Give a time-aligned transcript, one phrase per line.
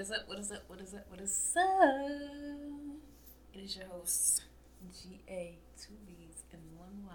[0.00, 0.26] is up?
[0.26, 0.62] What is up?
[0.66, 1.04] What is up?
[1.10, 2.10] What is up?
[3.52, 4.44] It is your host,
[4.90, 7.12] G A, two B's and one Y,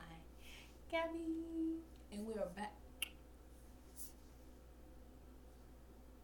[0.91, 2.75] Gabby, and we are back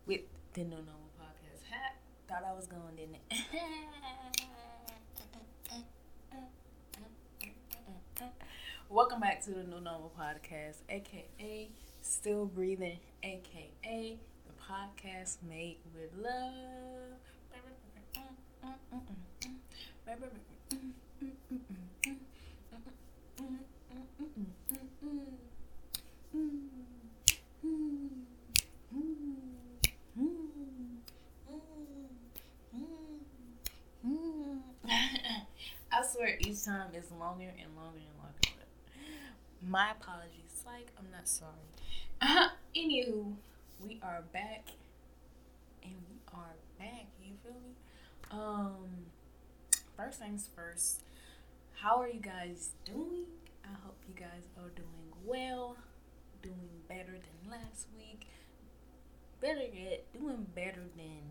[0.06, 0.22] with
[0.54, 1.64] the No Normal Podcast.
[1.68, 1.96] Hat
[2.30, 3.24] thought I was going, didn't it?
[8.88, 11.72] Welcome back to the New Normal Podcast, aka
[12.02, 14.20] Still Breathing, aka
[14.72, 16.32] podcast made with love.
[35.92, 38.40] I swear each time is longer and longer and longer.
[39.62, 40.64] My apologies.
[40.66, 41.52] Like, I'm not sorry.
[42.76, 43.34] Anywho,
[43.84, 44.68] we are back
[45.84, 47.76] and we are back you feel me?
[48.32, 49.06] Um
[49.98, 51.04] first things first
[51.74, 53.26] how are you guys doing?
[53.64, 55.76] I hope you guys are doing well
[56.44, 58.28] doing better than last week.
[59.40, 61.22] Better yet doing better than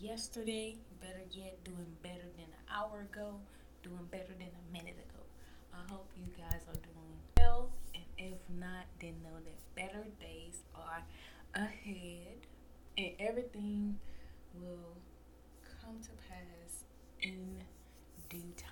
[0.00, 0.76] yesterday.
[1.00, 3.34] Better yet doing better than an hour ago.
[3.82, 5.22] Doing better than a minute ago.
[5.74, 10.62] I hope you guys are doing well and if not then know that better days
[10.74, 11.02] are
[11.54, 12.46] ahead
[12.96, 13.98] and everything
[14.54, 14.96] will
[15.80, 16.84] come to pass
[17.20, 17.62] in
[18.28, 18.68] due time.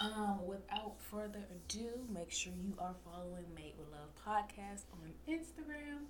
[0.00, 6.06] Um, without further ado, make sure you are following Made with Love podcast on Instagram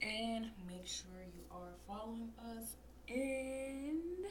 [0.00, 2.76] and make sure you are following us
[3.08, 4.26] and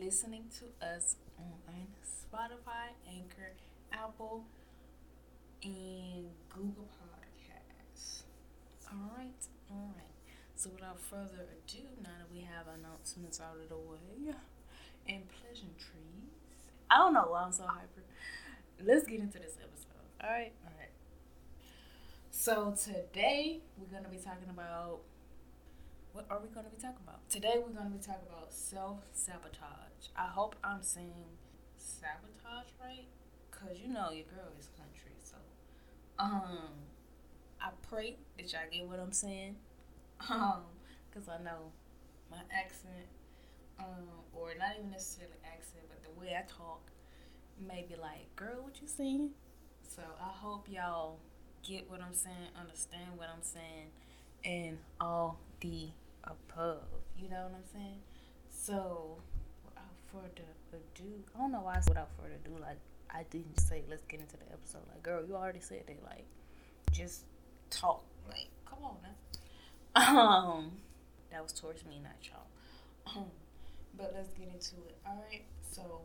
[0.00, 3.52] listening to us on Spotify, Anchor,
[3.92, 4.44] Apple,
[5.62, 7.11] and Google Podcasts.
[8.92, 10.12] All right, all right.
[10.54, 14.34] So without further ado, now that we have announcements out of the way
[15.08, 16.28] and pleasantries,
[16.90, 18.04] I don't know why I'm so hyper.
[18.84, 20.04] Let's get into this episode.
[20.22, 20.92] All right, all right.
[22.30, 25.00] So today we're gonna be talking about
[26.12, 27.26] what are we gonna be talking about?
[27.30, 30.12] Today we're gonna be talking about self sabotage.
[30.14, 31.32] I hope I'm saying
[31.78, 33.06] sabotage right,
[33.50, 35.36] cause you know your girl is country, so
[36.18, 36.91] um
[37.62, 39.56] I pray that y'all get what I'm saying.
[40.28, 40.62] Um,
[41.14, 41.70] cause I know
[42.30, 43.06] my accent,
[43.78, 46.90] um, or not even necessarily accent, but the way I talk
[47.60, 49.30] may be like, girl, what you saying?
[49.88, 51.18] So I hope y'all
[51.62, 53.90] get what I'm saying, understand what I'm saying,
[54.44, 55.88] and all the
[56.24, 56.82] above.
[57.16, 58.00] You know what I'm saying?
[58.50, 59.18] So
[59.64, 62.78] without further ado, I don't know why I said without further ado, like
[63.10, 64.82] I didn't say let's get into the episode.
[64.88, 66.02] Like, girl, you already said that.
[66.04, 66.24] Like,
[66.92, 67.24] just
[67.72, 68.04] talk.
[68.28, 69.10] Like, come on now.
[69.94, 70.72] Um,
[71.30, 73.16] that was towards me, not y'all.
[73.16, 73.30] Um,
[73.96, 74.96] but let's get into it.
[75.06, 75.42] All right.
[75.70, 76.02] So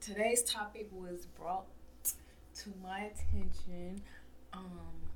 [0.00, 1.66] today's topic was brought
[2.56, 4.02] to my attention
[4.52, 5.10] um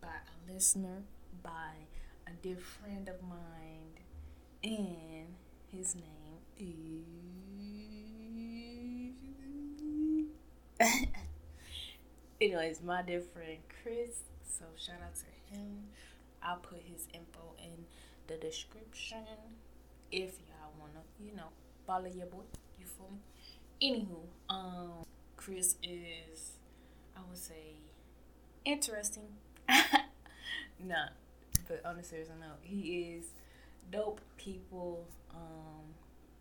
[0.00, 1.02] by a listener,
[1.42, 1.72] by
[2.26, 4.00] a dear friend of mine,
[4.64, 5.34] and
[5.70, 7.04] his name is.
[12.40, 14.22] Anyways, my dear friend Chris.
[14.58, 15.84] So shout out to him.
[16.42, 17.86] I'll put his info in
[18.26, 19.24] the description
[20.10, 21.48] if y'all wanna, you know,
[21.86, 22.42] follow your boy.
[22.78, 23.20] You feel me?
[23.80, 25.04] Anywho, um,
[25.36, 26.52] Chris is,
[27.16, 27.76] I would say,
[28.64, 29.28] interesting.
[30.84, 31.08] nah,
[31.68, 33.26] but on a serious note, he is
[33.90, 35.94] dope people, um,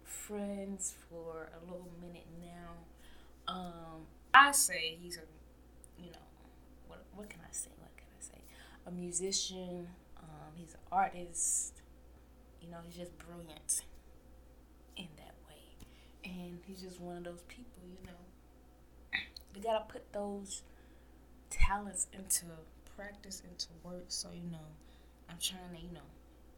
[0.04, 3.54] friends for a little minute now.
[3.54, 5.22] Um, I say he's a,
[6.02, 6.26] you know,
[6.88, 7.72] what what can I say?
[7.80, 8.42] What can I say?
[8.86, 9.88] A musician.
[10.18, 11.82] Um, he's an artist.
[12.62, 13.82] You know, he's just brilliant
[14.98, 15.88] in that way,
[16.24, 17.82] and he's just one of those people.
[17.84, 19.20] You know,
[19.56, 20.62] you gotta put those
[21.50, 22.46] talents into
[22.96, 24.06] practice, into work.
[24.10, 24.68] So you know,
[25.30, 26.06] I'm trying to, you know,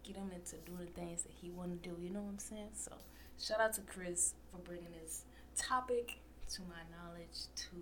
[0.04, 1.96] get him into doing the things that he want to do.
[2.02, 2.70] You know what I'm saying?
[2.74, 2.92] So
[3.40, 5.24] shout out to Chris for bringing this
[5.56, 6.20] topic
[6.54, 7.76] to my knowledge, to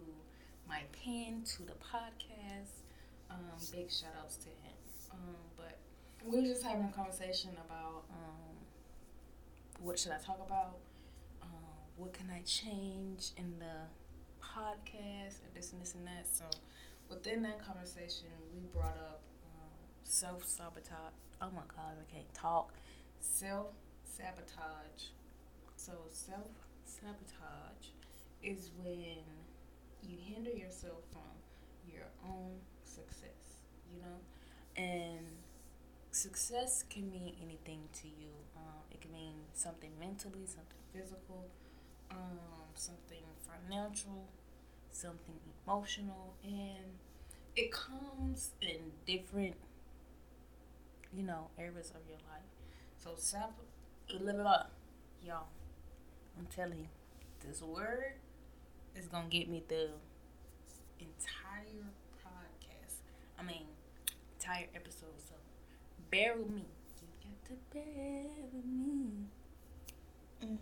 [0.67, 2.83] my pen, to the podcast.
[3.31, 4.75] Um, big shout outs to him.
[5.11, 5.77] Um, but
[6.25, 8.55] we were just having a conversation about um,
[9.79, 10.77] what should I talk about?
[11.41, 11.49] Um,
[11.95, 13.87] what can I change in the
[14.55, 16.27] podcast and this and this and that.
[16.31, 16.45] So
[17.09, 21.15] within that conversation, we brought up um, self sabotage.
[21.41, 22.73] Oh my God, I can't talk.
[23.19, 23.67] Self
[24.03, 25.11] sabotage.
[25.75, 26.51] So self
[26.85, 27.95] sabotage
[28.43, 29.23] is when
[30.03, 31.21] you hinder yourself from
[31.87, 32.57] your own
[32.95, 33.61] success,
[33.91, 34.17] you know?
[34.75, 35.25] And
[36.11, 38.31] success can mean anything to you.
[38.57, 41.47] Um, it can mean something mentally, something physical,
[42.11, 42.39] um,
[42.75, 44.27] something financial,
[44.91, 45.35] something
[45.65, 46.97] emotional, and
[47.55, 49.55] it comes in different,
[51.13, 52.47] you know, areas of your life.
[52.97, 53.51] So, self,
[55.25, 55.47] y'all,
[56.37, 56.87] I'm telling you,
[57.47, 58.13] this word
[58.95, 59.89] is gonna get me the
[60.99, 61.91] entire.
[63.41, 63.65] I mean,
[64.39, 65.17] entire episode.
[65.17, 65.33] So,
[66.11, 66.65] bear with me.
[67.01, 69.25] You got to bear with me.
[70.43, 70.57] Mm.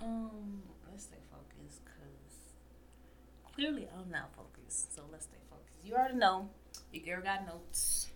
[0.00, 4.94] Um, let's stay focused because clearly I'm not focused.
[4.94, 5.84] So let's stay focused.
[5.84, 6.48] You already know
[6.92, 8.08] your girl got notes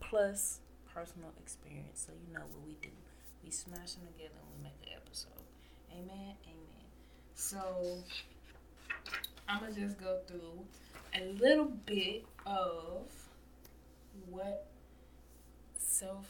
[0.00, 0.60] plus
[0.92, 2.04] personal experience.
[2.06, 2.90] So you know what we do.
[3.44, 5.46] We smash them together and we make an episode.
[5.92, 6.34] Amen.
[6.44, 6.86] Amen.
[7.34, 8.02] So
[9.52, 10.64] I'm gonna just go through
[11.14, 13.02] a little bit of
[14.30, 14.66] what
[15.76, 16.26] self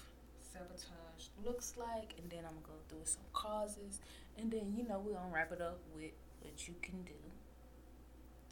[0.53, 4.01] sabotage looks like, and then I'm gonna go through some causes,
[4.37, 6.11] and then you know we're gonna wrap it up with
[6.41, 7.13] what you can do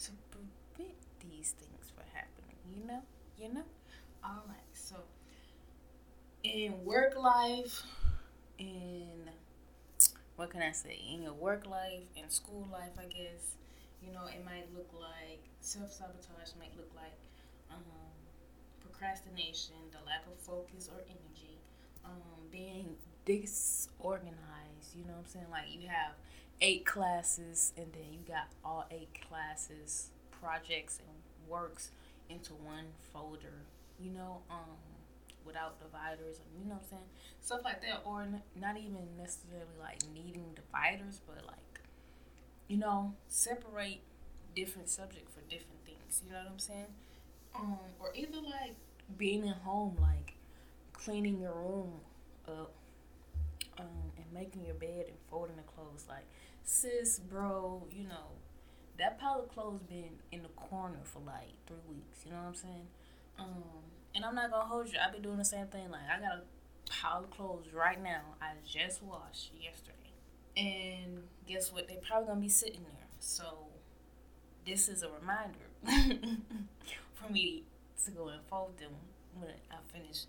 [0.05, 2.57] to prevent these things from happening.
[2.75, 3.03] You know,
[3.39, 3.65] you know.
[4.25, 4.97] All right, so
[6.43, 7.83] in work life,
[8.59, 9.31] in
[10.37, 10.99] what can I say?
[11.13, 13.57] In your work life, in school life, I guess.
[14.03, 16.57] You know, it might look like self sabotage.
[16.59, 17.17] Might look like
[17.71, 17.85] um,
[18.81, 21.59] procrastination, the lack of focus or energy,
[22.05, 24.97] um, being disorganized.
[24.97, 25.47] You know what I'm saying?
[25.51, 26.13] Like you have
[26.61, 30.11] eight classes, and then you got all eight classes,
[30.41, 31.17] projects, and
[31.49, 31.91] works
[32.29, 33.65] into one folder.
[34.01, 34.79] You know, um,
[35.45, 37.11] without dividers, you know what I'm saying?
[37.41, 41.70] Stuff like that, or n- not even necessarily like needing dividers, but like,
[42.71, 44.01] you know, separate
[44.55, 46.23] different subject for different things.
[46.25, 46.87] You know what I'm saying?
[47.57, 48.77] Um, or either like
[49.19, 50.35] being at home, like
[50.93, 51.95] cleaning your room
[52.47, 52.71] up,
[53.77, 56.05] um, and making your bed and folding the clothes.
[56.09, 56.27] Like,
[56.63, 58.39] sis, bro, you know,
[58.99, 62.21] that pile of clothes been in the corner for like three weeks.
[62.25, 62.87] You know what I'm saying?
[63.37, 63.83] Um,
[64.15, 64.99] and I'm not gonna hold you.
[65.05, 65.91] I've been doing the same thing.
[65.91, 66.43] Like, I got a
[66.89, 68.21] pile of clothes right now.
[68.41, 69.90] I just washed yesterday,
[70.61, 71.89] and guess what?
[71.89, 73.09] They're probably gonna be sitting there.
[73.21, 73.45] So,
[74.67, 75.59] this is a reminder
[77.15, 77.65] for me
[78.05, 78.93] to go and fold them
[79.39, 80.25] when I finish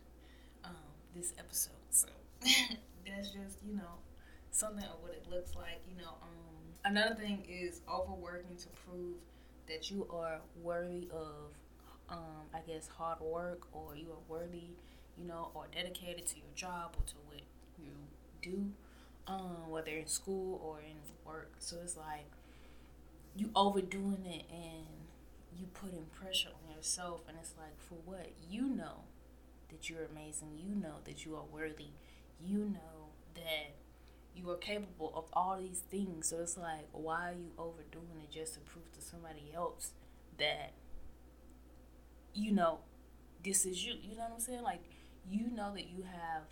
[0.64, 0.74] um,
[1.16, 1.74] this episode.
[1.90, 2.08] So
[2.44, 4.00] that's just you know
[4.52, 5.82] something of what it looks like.
[5.90, 9.16] You know, um, another thing is overworking to prove
[9.68, 11.54] that you are worthy of,
[12.10, 14.70] um, I guess, hard work or you are worthy,
[15.18, 17.42] you know, or dedicated to your job or to what
[17.80, 17.94] you
[18.42, 18.72] do,
[19.28, 21.54] um, whether in school or in work.
[21.60, 22.28] So it's like
[23.36, 24.86] you overdoing it and
[25.58, 27.22] you putting pressure on yourself.
[27.28, 28.28] And it's like for what?
[28.50, 29.04] You know
[29.70, 30.60] that you're amazing.
[30.60, 31.92] You know that you are worthy.
[32.44, 33.76] You know that
[34.36, 36.28] you are capable of all these things.
[36.28, 39.92] So it's like why are you overdoing it just to prove to somebody else
[40.40, 40.74] that
[42.34, 42.80] you know
[43.44, 43.94] this is you?
[44.02, 44.64] You know what i'm saying?
[44.64, 44.82] Like
[45.30, 46.44] you know that you have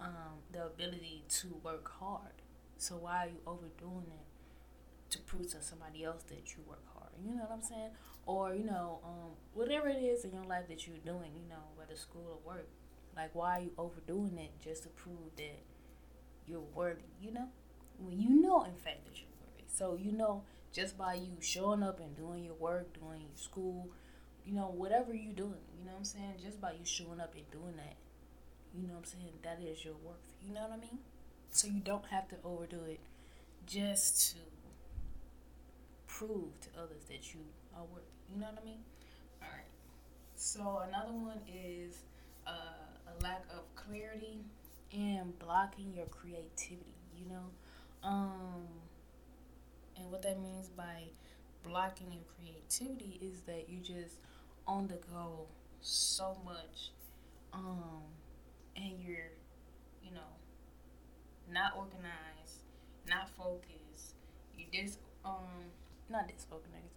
[0.00, 2.42] um, the ability to work hard
[2.78, 4.26] so why are you overdoing it
[5.10, 7.10] to prove to somebody else that you work hard.
[7.24, 7.90] You know what I'm saying?
[8.26, 11.64] Or you know, um, whatever it is in your life that you're doing, you know,
[11.76, 12.68] whether school or work,
[13.16, 15.60] like why are you overdoing it just to prove that
[16.46, 17.02] you're worthy?
[17.20, 17.48] You know,
[17.98, 19.64] when you know in fact that you're worthy.
[19.68, 20.42] So you know,
[20.72, 23.88] just by you showing up and doing your work, doing your school,
[24.44, 26.34] you know, whatever you're doing, you know what I'm saying?
[26.42, 27.96] Just by you showing up and doing that,
[28.74, 29.32] you know what I'm saying?
[29.42, 30.16] That is your worth.
[30.46, 30.98] You know what I mean?
[31.50, 33.00] So you don't have to overdo it
[33.66, 34.38] just to
[36.06, 37.40] prove to others that you
[37.76, 38.06] are worthy.
[38.32, 38.80] You know what I mean?
[39.42, 39.66] All right.
[40.36, 41.98] So another one is
[42.46, 44.40] uh, a lack of clarity
[44.92, 46.84] and blocking your creativity.
[47.16, 48.66] You know, um,
[49.96, 51.04] and what that means by
[51.62, 54.16] blocking your creativity is that you just
[54.66, 55.46] on the go
[55.80, 56.90] so much,
[57.52, 58.02] um,
[58.76, 59.32] and you're,
[60.02, 60.30] you know,
[61.50, 62.62] not organized,
[63.08, 64.14] not focused.
[64.56, 65.72] You just um
[66.08, 66.94] not disorganized.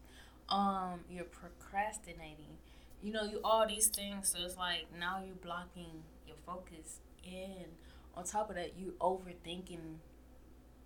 [0.50, 2.58] Um, you're procrastinating.
[3.02, 7.68] You know, you all these things, so it's like now you're blocking your focus, and
[8.16, 9.98] on top of that, you overthinking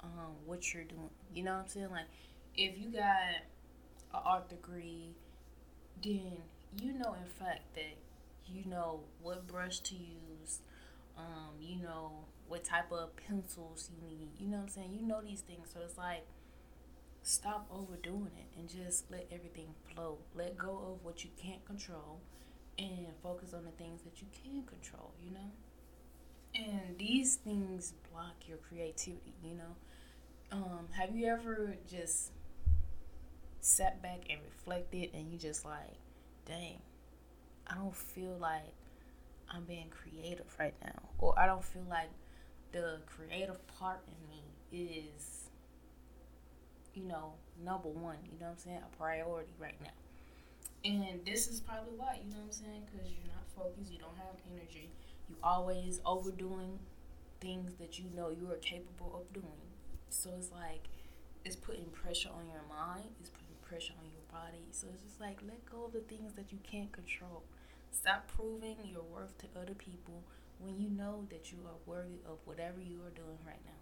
[0.03, 1.09] um what you're doing.
[1.33, 1.89] You know what I'm saying?
[1.91, 2.07] Like,
[2.55, 3.43] if you got
[4.13, 5.09] an art degree,
[6.03, 6.37] then
[6.81, 7.95] you know in fact that
[8.47, 10.36] you know what brush to use.
[11.17, 12.11] Um, you know
[12.47, 14.29] what type of pencils you need.
[14.39, 14.97] You know what I'm saying?
[14.99, 16.25] You know these things, so it's like
[17.23, 20.19] stop overdoing it and just let everything flow.
[20.35, 22.21] Let go of what you can't control
[22.79, 25.51] and focus on the things that you can control, you know?
[26.55, 29.75] And these things block your creativity, you know?
[30.51, 32.31] Um, have you ever just
[33.59, 35.97] sat back and reflected and you just like,
[36.45, 36.79] dang,
[37.67, 38.73] I don't feel like
[39.49, 41.01] I'm being creative right now.
[41.19, 42.09] Or I don't feel like
[42.71, 44.43] the creative part in me
[45.15, 45.49] is,
[46.93, 48.81] you know, number one, you know what I'm saying?
[48.93, 49.95] A priority right now.
[50.83, 52.83] And this is probably why, you know what I'm saying?
[52.85, 54.89] Because you're not focused, you don't have energy,
[55.29, 56.79] you always overdoing
[57.41, 59.67] things that you know you are capable of doing.
[60.09, 60.87] So it's like,
[61.45, 64.63] it's putting pressure on your mind, it's putting pressure on your body.
[64.71, 67.43] So it's just like, let go of the things that you can't control.
[67.91, 70.23] Stop proving your worth to other people
[70.59, 73.79] when you know that you are worthy of whatever you are doing right now.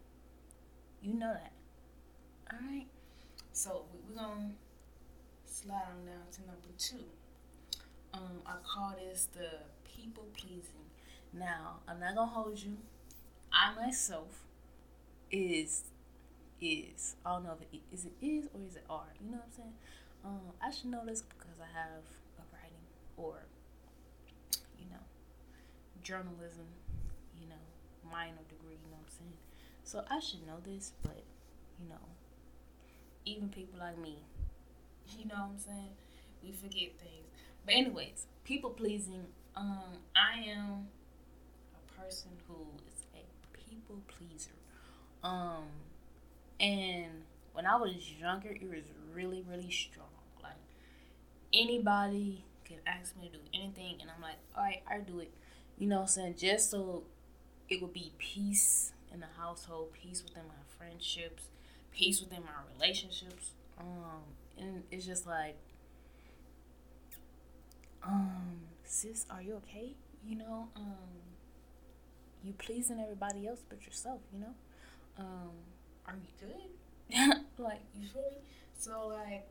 [1.01, 1.53] You know that.
[2.51, 2.87] All right.
[3.53, 4.55] So we're going
[5.47, 7.05] to slide on down to number two.
[8.13, 9.49] Um, I call this the
[9.85, 10.89] people pleasing.
[11.33, 12.77] Now, I'm not going to hold you.
[13.51, 14.43] I myself
[15.31, 15.83] is
[16.61, 19.07] is I don't know if it is it is or is it are.
[19.23, 19.73] You know what I'm saying?
[20.23, 22.03] Um, I should know this because I have
[22.39, 22.85] a writing
[23.17, 23.45] or
[26.05, 26.67] journalism,
[27.41, 27.63] you know,
[28.09, 29.33] minor degree, you know what I'm saying?
[29.83, 31.23] So I should know this, but,
[31.79, 32.05] you know,
[33.25, 34.19] even people like me,
[35.17, 35.89] you know what I'm saying?
[36.43, 37.25] We forget things.
[37.65, 40.87] But anyways, people pleasing, um, I am
[41.73, 42.55] a person who
[42.87, 44.51] is a people pleaser.
[45.23, 45.65] Um,
[46.59, 50.05] and when I was younger, it was really, really strong.
[50.43, 50.53] Like
[51.51, 55.31] anybody could ask me to do anything, and I'm like, all right, I'll do it.
[55.77, 56.35] You know what I'm saying?
[56.37, 57.03] Just so
[57.69, 61.43] it would be peace in the household, peace within my friendships,
[61.91, 63.51] peace within my relationships.
[63.77, 64.21] Um,
[64.57, 65.57] and it's just like,
[68.03, 69.95] um, sis, are you okay?
[70.25, 70.93] You know, um,
[72.43, 74.53] you pleasing everybody else but yourself, you know?
[75.17, 75.51] Um,
[76.07, 77.35] are you good?
[77.57, 78.37] like, you feel me?
[78.77, 79.47] So, like,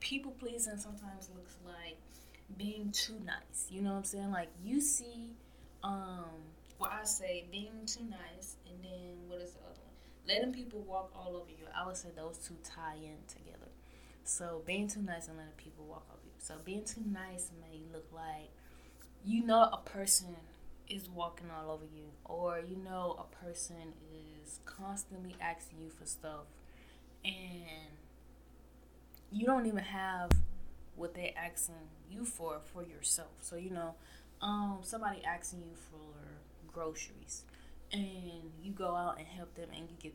[0.00, 1.96] people pleasing sometimes looks like
[2.56, 3.66] being too nice.
[3.70, 4.30] You know what I'm saying?
[4.30, 5.30] Like, you see
[5.84, 6.24] um,
[6.80, 9.94] well, I say being too nice, and then what is the other one?
[10.28, 11.66] Letting people walk all over you.
[11.76, 13.70] I would say those two tie in together.
[14.24, 16.32] So being too nice and letting people walk over you.
[16.38, 18.50] So being too nice may look like
[19.24, 20.36] you know a person
[20.88, 26.06] is walking all over you, or you know a person is constantly asking you for
[26.06, 26.46] stuff,
[27.24, 27.92] and
[29.32, 30.30] you don't even have
[30.96, 31.74] what they're asking
[32.10, 33.32] you for for yourself.
[33.40, 33.94] So you know
[34.44, 37.44] um somebody asking you for groceries
[37.92, 40.14] and you go out and help them and you get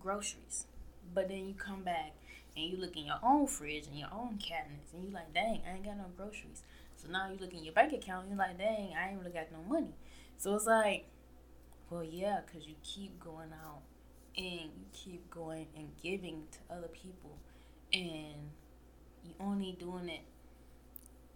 [0.00, 0.66] groceries.
[1.14, 2.12] But then you come back
[2.56, 5.60] and you look in your own fridge and your own cabinets and you like dang
[5.68, 6.62] i ain't got no groceries.
[6.96, 9.32] So now you look in your bank account and you're like dang i ain't really
[9.32, 9.94] got no money.
[10.38, 11.06] So it's like
[11.90, 13.82] well yeah because you keep going out
[14.36, 17.38] and you keep going and giving to other people
[17.92, 18.50] and
[19.24, 20.22] you only doing it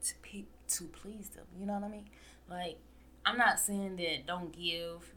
[0.04, 1.46] to pe- to please them.
[1.58, 2.08] You know what I mean?
[2.48, 2.78] Like,
[3.24, 5.14] I'm not saying that don't give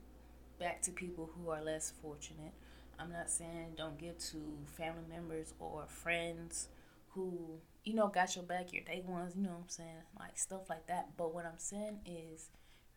[0.59, 2.53] back to people who are less fortunate.
[2.99, 4.37] I'm not saying don't give to
[4.77, 6.67] family members or friends
[7.09, 10.03] who, you know, got your back, your day ones, you know what I'm saying?
[10.19, 11.17] Like stuff like that.
[11.17, 12.49] But what I'm saying is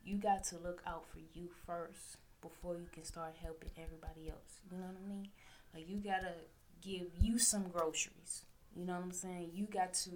[0.05, 4.61] you got to look out for you first before you can start helping everybody else.
[4.71, 5.29] You know what I mean?
[5.75, 6.35] Like you gotta
[6.83, 8.45] give you some groceries.
[8.77, 9.51] You know what I'm saying?
[9.55, 10.11] You got to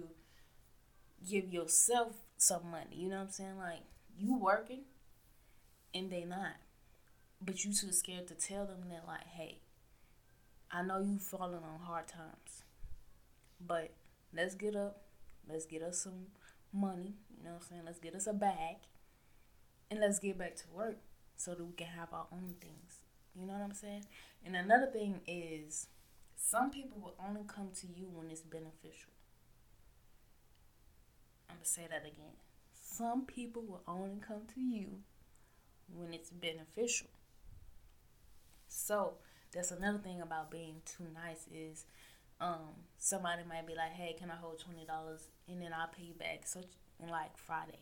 [1.27, 2.95] give yourself some money.
[2.95, 3.57] You know what I'm saying?
[3.57, 3.83] Like
[4.17, 4.81] you working
[5.93, 6.55] and they not.
[7.41, 9.59] But you too scared to tell them that like, hey,
[10.71, 12.63] I know you falling on hard times.
[13.65, 13.91] But
[14.33, 15.01] let's get up.
[15.47, 16.27] Let's get us some
[16.73, 17.15] money.
[17.37, 17.81] You know what I'm saying?
[17.85, 18.77] Let's get us a bag.
[19.91, 20.97] And let's get back to work
[21.35, 23.03] so that we can have our own things.
[23.35, 24.05] You know what I'm saying?
[24.45, 25.87] And another thing is
[26.35, 29.11] some people will only come to you when it's beneficial.
[31.49, 32.35] I'm to say that again.
[32.73, 34.99] Some people will only come to you
[35.93, 37.07] when it's beneficial.
[38.67, 39.15] So,
[39.51, 41.85] that's another thing about being too nice is
[42.39, 46.13] um, somebody might be like, hey, can I hold $20 and then I'll pay you
[46.13, 46.45] back.
[46.45, 46.61] So,
[47.09, 47.79] like Friday.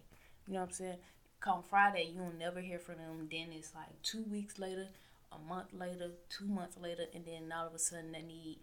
[0.48, 0.98] You know what I'm saying?
[1.40, 3.28] Come Friday, you'll never hear from them.
[3.30, 4.88] Then it's like two weeks later,
[5.32, 8.60] a month later, two months later, and then all of a sudden they need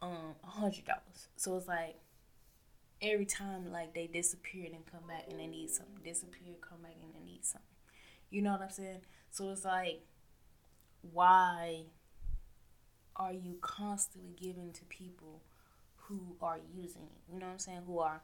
[0.00, 1.28] um a hundred dollars.
[1.36, 1.96] So it's like
[3.00, 6.96] every time like they disappeared and come back and they need something, disappear, come back
[7.02, 7.66] and they need something.
[8.30, 9.00] You know what I'm saying?
[9.30, 10.02] So it's like,
[11.02, 11.82] why
[13.16, 15.42] are you constantly giving to people
[15.96, 17.34] who are using you?
[17.34, 17.82] You know what I'm saying?
[17.86, 18.22] Who are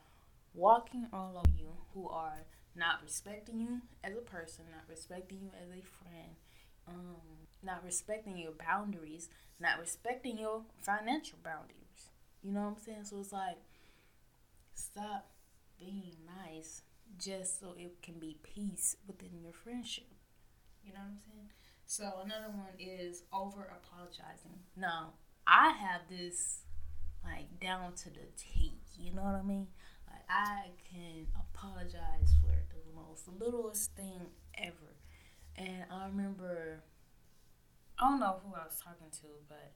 [0.54, 2.44] walking all over you, who are
[2.76, 6.34] not respecting you as a person, not respecting you as a friend,
[6.88, 7.16] um,
[7.62, 9.28] not respecting your boundaries,
[9.60, 12.10] not respecting your financial boundaries.
[12.42, 13.04] You know what I'm saying?
[13.04, 13.56] So it's like,
[14.74, 15.30] stop
[15.78, 16.14] being
[16.46, 16.82] nice
[17.18, 20.06] just so it can be peace within your friendship.
[20.82, 21.48] You know what I'm saying?
[21.86, 24.58] So another one is over apologizing.
[24.76, 25.14] Now,
[25.46, 26.60] I have this
[27.24, 28.78] like down to the T.
[28.98, 29.68] You know what I mean?
[30.08, 34.26] Like I can apologize for the most littlest thing
[34.58, 34.96] ever.
[35.56, 36.82] And I remember
[37.98, 39.72] I don't know who I was talking to, but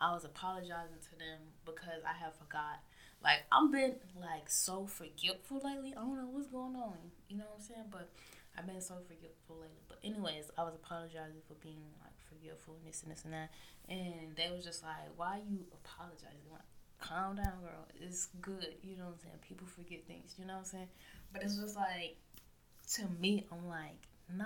[0.00, 2.80] I was apologizing to them because I have forgot.
[3.22, 5.94] Like I've been like so forgetful lately.
[5.96, 6.98] I don't know what's going on.
[7.28, 7.88] You know what I'm saying?
[7.90, 8.10] But
[8.58, 9.82] I've been so forgetful lately.
[9.88, 13.50] But anyways, I was apologizing for being like forgetful and this and this and that.
[13.88, 16.50] And they was just like, Why are you apologizing?
[16.50, 16.66] Like,
[17.00, 17.86] calm down, girl.
[18.00, 18.74] It's good.
[18.82, 19.38] You know what I'm saying?
[19.46, 20.88] People forget things, you know what I'm saying?
[21.32, 22.16] But it's just like
[22.94, 24.44] to me, I'm like, nah,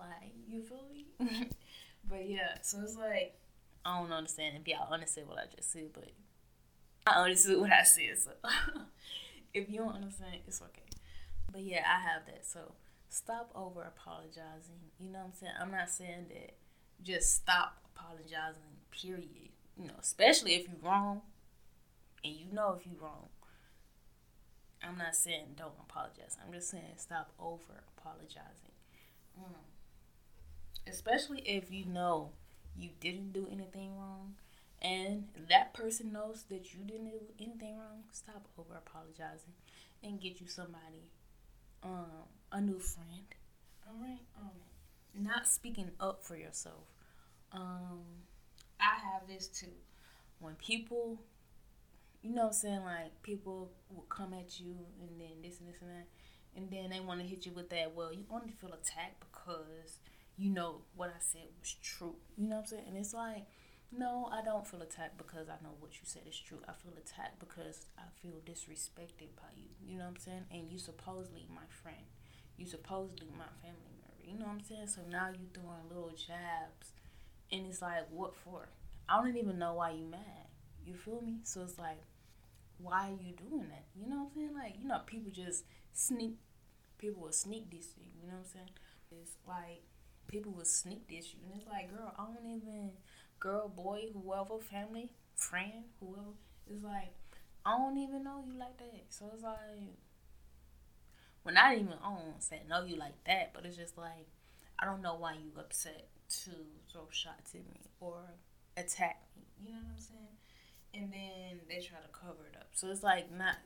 [0.00, 1.06] like you feel me?
[2.08, 3.38] but yeah, so it's like
[3.84, 6.10] I don't understand if y'all understand what I just said, but
[7.06, 8.18] I understood what I said.
[8.18, 8.30] So
[9.54, 10.82] if you don't understand, it's okay.
[11.52, 12.44] But yeah, I have that.
[12.44, 12.72] So
[13.08, 14.90] stop over apologizing.
[14.98, 15.52] You know what I'm saying?
[15.60, 16.56] I'm not saying that
[17.02, 19.50] just stop apologizing, period.
[19.78, 21.22] You know, especially if you're wrong
[22.24, 23.28] and you know if you're wrong.
[24.82, 26.36] I'm not saying don't apologize.
[26.44, 28.74] I'm just saying stop over apologizing.
[29.38, 30.90] Mm.
[30.90, 32.30] Especially if you know
[32.78, 34.34] you didn't do anything wrong
[34.86, 39.54] and that person knows that you didn't do anything wrong, stop over apologizing
[40.02, 41.10] and get you somebody,
[41.82, 43.26] um, a new friend.
[43.88, 46.84] All right, um, not speaking up for yourself.
[47.52, 48.02] Um,
[48.80, 49.74] I have this too.
[50.38, 51.18] When people,
[52.22, 55.68] you know, what I'm saying like people will come at you and then this and
[55.68, 56.06] this and that,
[56.56, 57.94] and then they want to hit you with that.
[57.94, 59.98] Well, you only feel attacked because
[60.36, 62.14] you know what I said was true.
[62.36, 62.84] You know what I'm saying?
[62.88, 63.46] And it's like
[63.92, 66.58] no, I don't feel attacked because I know what you said is true.
[66.68, 69.70] I feel attacked because I feel disrespected by you.
[69.86, 70.44] You know what I'm saying?
[70.50, 72.04] And you supposedly my friend.
[72.56, 74.24] You supposedly my family member.
[74.24, 74.88] You know what I'm saying?
[74.88, 76.92] So now you throwing little jabs
[77.52, 78.68] and it's like, what for?
[79.08, 80.50] I don't even know why you mad.
[80.84, 81.38] You feel me?
[81.44, 82.02] So it's like,
[82.78, 83.84] why are you doing that?
[83.94, 84.54] You know what I'm saying?
[84.54, 86.36] Like, you know, people just sneak
[86.98, 88.70] people will sneak this you, you know what I'm saying?
[89.12, 89.82] It's like
[90.28, 92.90] people will sneak this you and it's like, girl, I don't even
[93.46, 96.34] girl, boy, whoever, family, friend, whoever,
[96.68, 97.14] it's like,
[97.64, 99.04] I don't even know you like that.
[99.10, 99.94] So it's like,
[101.44, 104.26] well, not even on say know you like that, but it's just like,
[104.80, 106.08] I don't know why you upset
[106.44, 106.50] to
[106.92, 108.18] throw shots at me or
[108.76, 109.44] attack me.
[109.64, 110.34] You know what I'm saying?
[110.92, 112.70] And then they try to cover it up.
[112.72, 113.58] So it's like not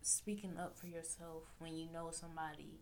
[0.00, 2.80] speaking up for yourself when you know somebody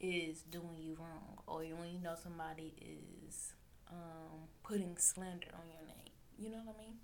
[0.00, 3.52] is doing you wrong or when you know somebody is
[3.90, 6.12] um, putting slander on your name.
[6.38, 6.94] You know what I mean?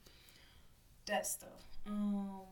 [1.06, 1.64] That stuff.
[1.86, 2.42] Um,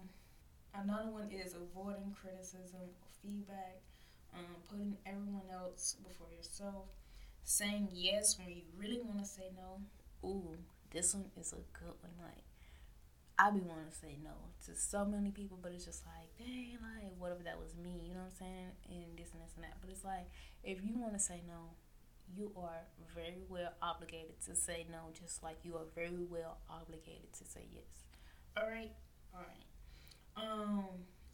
[0.74, 3.80] another one is avoiding criticism or feedback.
[4.34, 6.86] Um, putting everyone else before yourself.
[7.44, 9.80] Saying yes when you really want to say no.
[10.28, 10.56] Ooh,
[10.90, 12.12] this one is a good one.
[12.22, 12.44] Like,
[13.38, 14.34] I be wanting to say no
[14.66, 18.14] to so many people, but it's just like, dang, like, whatever that was me, you
[18.14, 18.72] know what I'm saying?
[18.90, 19.78] And this and this and that.
[19.80, 20.28] But it's like,
[20.64, 21.70] if you want to say no,
[22.36, 22.82] you are
[23.14, 27.66] very well obligated to say no, just like you are very well obligated to say
[27.72, 28.04] yes.
[28.56, 28.92] All right,
[29.34, 29.64] all right.
[30.36, 30.84] Um,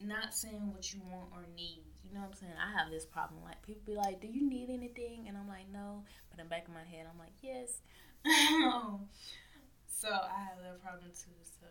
[0.00, 1.85] not saying what you want or need.
[2.04, 2.52] You know what I'm saying?
[2.59, 3.40] I have this problem.
[3.44, 6.50] Like people be like, "Do you need anything?" And I'm like, "No," but in the
[6.50, 7.80] back of my head, I'm like, "Yes."
[8.24, 11.37] so I have that problem too.
[11.42, 11.66] So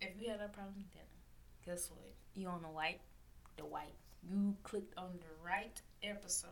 [0.00, 1.04] if you have that problem, then
[1.64, 2.14] guess what?
[2.34, 3.00] You on the white,
[3.56, 3.94] the white.
[4.22, 6.50] You clicked on the right episode.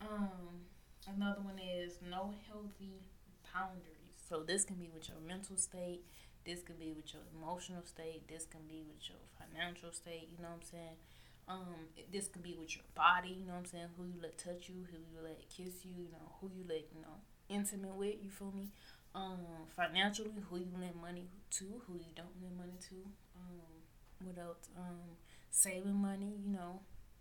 [0.00, 0.66] Um,
[1.06, 3.02] Another one is no healthy
[3.52, 4.14] boundaries.
[4.28, 6.02] So this can be with your mental state,
[6.46, 10.38] this can be with your emotional state, this can be with your financial state, you
[10.42, 10.98] know what I'm saying?
[11.48, 11.74] Um,
[12.12, 13.88] this can be with your body, you know what I'm saying?
[13.98, 16.86] Who you let touch you, who you let kiss you, you know, who you let,
[16.94, 18.70] you know, intimate with, you feel me?
[19.14, 21.26] Um, financially, who you lend money
[21.58, 22.96] to, who you don't lend money to.
[23.36, 23.68] Um,
[24.24, 24.70] what else?
[24.78, 25.18] Um,
[25.50, 26.80] saving money, you know,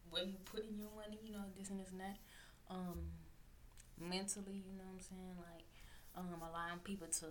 [0.09, 2.17] where you put in your money, you know, this and this and that.
[2.69, 3.11] Um,
[4.01, 5.35] mentally, you know what I'm saying?
[5.37, 5.65] Like
[6.15, 7.25] um, allowing people to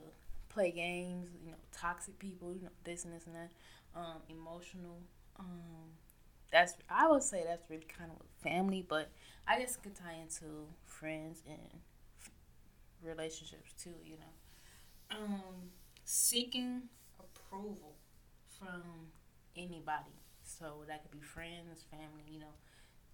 [0.49, 3.51] play games, you know, toxic people, you know, this and this and that.
[3.95, 4.99] Um, emotional.
[5.39, 5.95] Um,
[6.53, 9.11] that's I would say that's really kind of family, but
[9.47, 11.81] I guess it could tie into friends and
[12.21, 12.31] f-
[13.03, 13.95] relationships too.
[14.05, 15.71] You know, um,
[16.05, 16.83] seeking
[17.19, 17.95] approval
[18.59, 18.83] from
[19.57, 20.15] anybody.
[20.45, 22.55] So that could be friends, family, you know,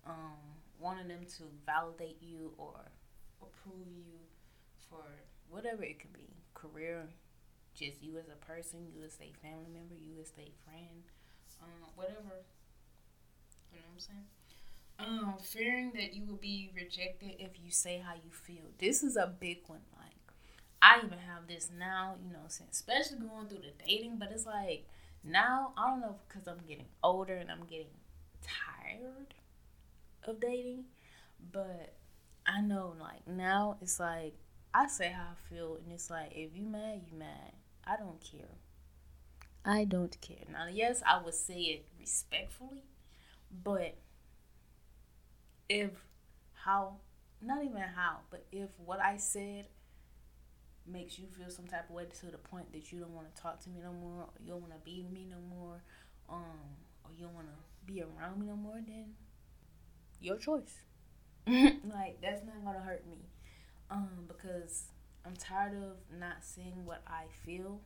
[0.06, 0.38] um,
[0.80, 2.90] wanting them to validate you or
[3.42, 4.18] approve you
[4.88, 5.04] for
[5.48, 7.08] whatever it could be career,
[7.74, 11.04] just you as a person, you as a family member, you as a friend,
[11.62, 12.44] um, whatever.
[13.72, 14.24] You know what I'm saying?
[14.98, 18.64] Um, fearing that you will be rejected if you say how you feel.
[18.78, 19.82] This is a big one.
[19.98, 20.16] Like,
[20.80, 24.46] I even have this now, you know, since especially going through the dating, but it's
[24.46, 24.86] like
[25.22, 27.92] now, I don't know because I'm getting older and I'm getting
[28.42, 29.34] tired
[30.24, 30.84] of dating,
[31.52, 31.94] but
[32.46, 34.34] I know like now it's like
[34.72, 37.52] I say how I feel, and it's like if you mad, you mad.
[37.84, 38.58] I don't care.
[39.64, 40.44] I don't care.
[40.52, 42.84] Now, yes, I would say it respectfully,
[43.64, 43.96] but
[45.68, 45.90] if
[46.52, 46.96] how,
[47.42, 49.66] not even how, but if what I said
[50.86, 53.42] makes you feel some type of way to the point that you don't want to
[53.42, 55.82] talk to me no more, or you don't want to be with me no more,
[56.28, 59.14] um, or you don't want to be around me no more, then
[60.20, 60.80] your choice.
[61.84, 63.18] like that's not gonna hurt me,
[63.90, 64.84] um, because
[65.24, 67.80] I'm tired of not seeing what I feel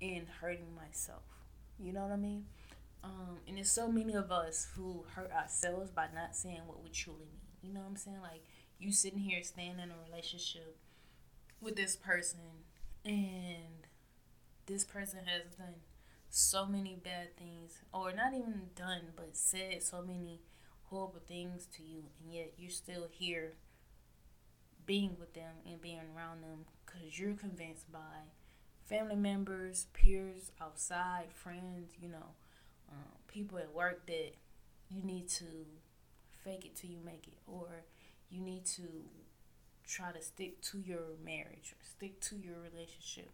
[0.00, 1.22] and hurting myself.
[1.78, 2.44] You know what I mean?
[3.04, 6.90] Um, and there's so many of us who hurt ourselves by not saying what we
[6.90, 7.48] truly mean.
[7.62, 8.20] You know what I'm saying?
[8.22, 8.44] Like
[8.78, 10.76] you sitting here staying in a relationship
[11.60, 12.40] with this person
[13.04, 13.86] and
[14.66, 15.74] this person has done
[16.30, 20.40] so many bad things or not even done but said so many
[20.90, 23.54] horrible things to you and yet you're still here
[24.86, 28.24] being with them and being around them because you're convinced by
[28.86, 32.34] family members peers outside friends you know
[32.90, 34.32] um, people at work that
[34.90, 35.44] you need to
[36.42, 37.66] fake it till you make it or
[38.30, 38.82] you need to
[39.86, 43.30] try to stick to your marriage or stick to your relationship.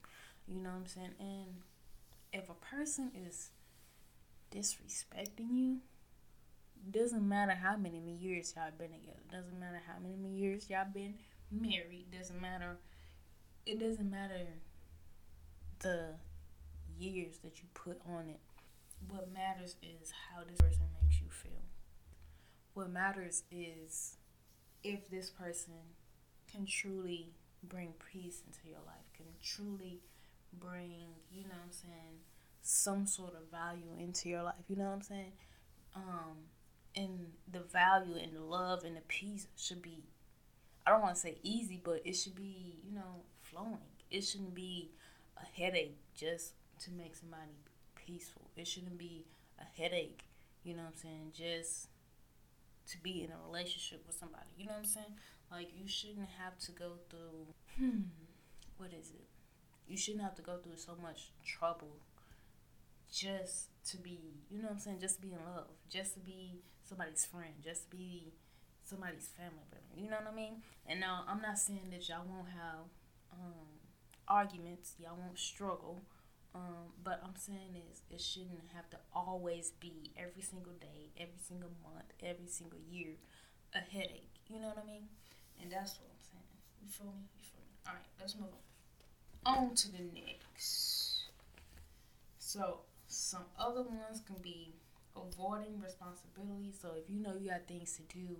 [0.46, 1.14] You know what I'm saying?
[1.18, 1.62] And
[2.32, 3.50] if a person is
[4.54, 5.78] disrespecting you,
[6.90, 9.20] doesn't matter how many years y'all been together.
[9.30, 11.14] Doesn't matter how many years y'all been
[11.50, 12.06] married.
[12.16, 12.78] Doesn't matter.
[13.66, 14.46] It doesn't matter
[15.80, 16.14] the
[16.98, 18.40] years that you put on it.
[19.08, 21.62] What matters is how this person makes you feel.
[22.74, 24.16] What matters is
[24.82, 25.74] if this person
[26.50, 30.00] can truly bring peace into your life, can truly
[30.52, 32.20] bring, you know what I'm saying,
[32.62, 35.32] some sort of value into your life, you know what I'm saying?
[35.94, 36.36] Um,
[36.96, 40.04] and the value and the love and the peace should be,
[40.86, 43.78] I don't want to say easy, but it should be, you know, flowing.
[44.10, 44.90] It shouldn't be
[45.36, 47.58] a headache just to make somebody
[47.94, 48.50] peaceful.
[48.56, 49.26] It shouldn't be
[49.58, 50.24] a headache,
[50.62, 51.88] you know what I'm saying, just
[52.88, 54.46] to be in a relationship with somebody.
[54.58, 55.14] You know what I'm saying?
[55.50, 58.02] Like you shouldn't have to go through hmm,
[58.76, 59.26] what is it?
[59.88, 62.00] You shouldn't have to go through so much trouble
[63.12, 66.20] just to be, you know what I'm saying, just to be in love, just to
[66.20, 68.32] be somebody's friend, just to be
[68.82, 69.94] somebody's family member.
[69.96, 70.62] You know what I mean?
[70.86, 72.84] And now I'm not saying that y'all won't have
[73.32, 73.68] um,
[74.28, 76.02] arguments, y'all won't struggle.
[76.54, 81.40] Um, but I'm saying is it shouldn't have to always be every single day, every
[81.42, 83.16] single month, every single year
[83.74, 84.30] a headache.
[84.46, 85.08] You know what I mean?
[85.60, 86.54] And that's what I'm saying.
[86.80, 87.26] You feel me?
[87.36, 87.74] You feel me?
[87.88, 88.50] Alright, let's move
[89.46, 89.68] on.
[89.68, 91.24] On to the next.
[92.38, 94.74] So, some other ones can be
[95.16, 96.72] avoiding responsibility.
[96.80, 98.36] So, if you know you got things to do,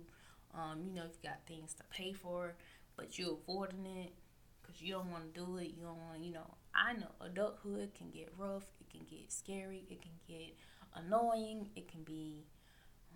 [0.53, 2.55] um, you know you got things to pay for,
[2.97, 4.13] but you're avoiding it
[4.61, 5.73] because you don't want to do it.
[5.77, 6.55] You don't want, you know.
[6.73, 8.63] I know adulthood can get rough.
[8.81, 9.85] It can get scary.
[9.89, 10.55] It can get
[10.95, 11.69] annoying.
[11.75, 12.45] It can be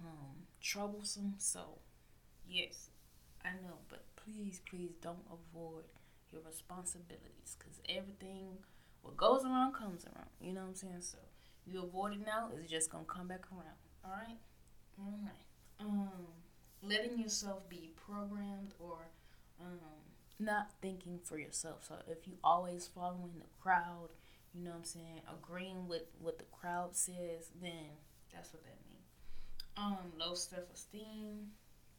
[0.05, 1.35] um, troublesome.
[1.37, 1.79] So,
[2.47, 2.89] yes,
[3.43, 5.85] I know, but please, please don't avoid
[6.31, 8.57] your responsibilities because everything,
[9.01, 10.29] what goes around comes around.
[10.41, 11.01] You know what I'm saying?
[11.01, 11.17] So
[11.71, 13.77] you avoid it now, it's just gonna come back around.
[14.03, 14.37] All right,
[14.99, 15.45] all right.
[15.79, 16.27] Um,
[16.81, 19.09] letting yourself be programmed or
[19.59, 19.79] um
[20.39, 21.85] not thinking for yourself.
[21.85, 24.09] So if you always following the crowd,
[24.53, 27.97] you know what I'm saying, agreeing with what the crowd says, then
[28.33, 29.09] that's what that means.
[29.77, 31.51] Um, low self esteem,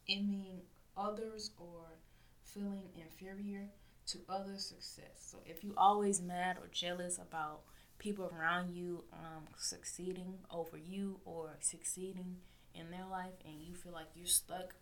[0.09, 0.61] envying
[0.97, 1.99] others or
[2.43, 3.69] feeling inferior
[4.07, 5.17] to others' success.
[5.31, 7.61] So if you always mad or jealous about
[8.01, 12.37] people around you um, succeeding over you or succeeding
[12.73, 14.73] in their life and you feel like you're stuck,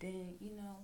[0.00, 0.76] then you know,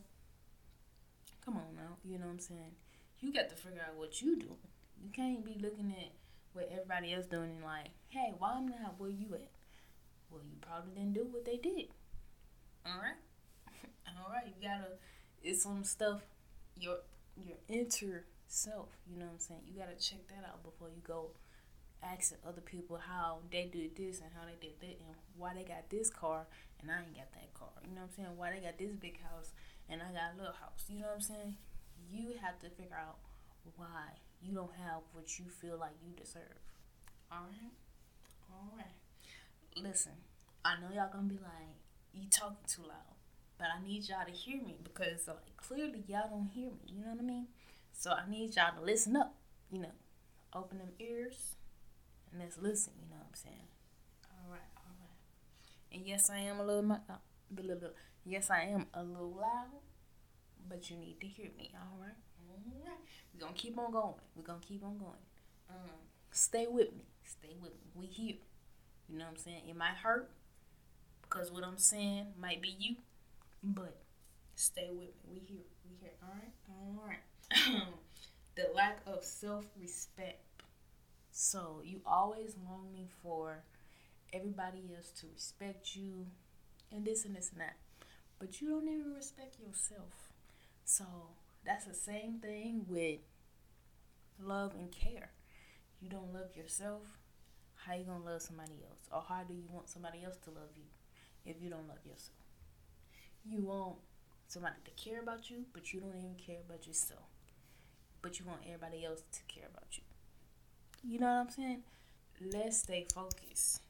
[1.44, 2.72] come on now, you know what I'm saying?
[3.20, 4.56] You got to figure out what you do.
[5.00, 6.10] You can't be looking at
[6.52, 9.50] what everybody else doing and like, hey, why am I not where you at?
[10.30, 11.86] Well, you probably didn't do what they did.
[12.84, 13.18] All right.
[14.08, 14.98] All right, you gotta.
[15.42, 16.22] It's some stuff.
[16.76, 16.96] Your
[17.36, 18.88] your inner self.
[19.08, 19.60] You know what I'm saying.
[19.66, 21.30] You gotta check that out before you go
[22.02, 25.64] asking other people how they did this and how they did that and why they
[25.64, 26.46] got this car
[26.80, 27.74] and I ain't got that car.
[27.82, 28.36] You know what I'm saying?
[28.36, 29.52] Why they got this big house
[29.88, 30.84] and I got a little house.
[30.88, 31.56] You know what I'm saying?
[32.10, 33.18] You have to figure out
[33.76, 36.62] why you don't have what you feel like you deserve.
[37.32, 37.74] Alright?
[38.50, 38.96] Alright.
[39.76, 40.12] Listen,
[40.64, 41.76] I know y'all gonna be like,
[42.12, 43.18] you talking too loud.
[43.58, 46.86] But I need y'all to hear me because like clearly y'all don't hear me.
[46.86, 47.48] You know what I mean?
[47.92, 49.34] So I need y'all to listen up.
[49.70, 49.92] You know,
[50.54, 51.56] open them ears
[52.30, 52.92] and let's listen.
[53.00, 53.68] You know what I'm saying?
[54.30, 55.18] All right, all right.
[55.92, 56.96] And yes, I am a little, uh,
[57.56, 57.90] a little.
[58.24, 59.80] Yes, I am a little loud,
[60.68, 61.70] but you need to hear me.
[61.74, 62.98] All right, all right.
[63.32, 64.14] We're gonna keep on going.
[64.34, 65.24] We're gonna keep on going.
[65.70, 65.98] Um,
[66.30, 67.04] stay with me.
[67.24, 67.90] Stay with me.
[67.94, 68.36] We here.
[69.08, 69.62] You know what I'm saying?
[69.68, 70.30] It might hurt
[71.22, 72.96] because what I'm saying might be you,
[73.62, 73.96] but
[74.54, 75.14] stay with me.
[75.30, 75.64] We here.
[75.88, 76.10] We here.
[76.22, 76.52] All right.
[76.70, 77.82] All right.
[78.56, 80.40] the lack of self-respect.
[81.40, 83.62] So you always longing for
[84.32, 86.26] everybody else to respect you,
[86.90, 87.76] and this and this and that,
[88.40, 90.32] but you don't even respect yourself.
[90.84, 91.04] So
[91.64, 93.20] that's the same thing with
[94.42, 95.30] love and care.
[96.02, 97.02] You don't love yourself.
[97.86, 100.70] How you gonna love somebody else, or how do you want somebody else to love
[100.74, 100.82] you?
[101.46, 102.34] if you don't love yourself.
[103.44, 103.96] You want
[104.48, 107.30] somebody to care about you, but you don't even care about yourself.
[108.20, 110.07] But you want everybody else to care about you.
[111.02, 111.82] You know what I'm saying?
[112.40, 113.82] Let's stay focused.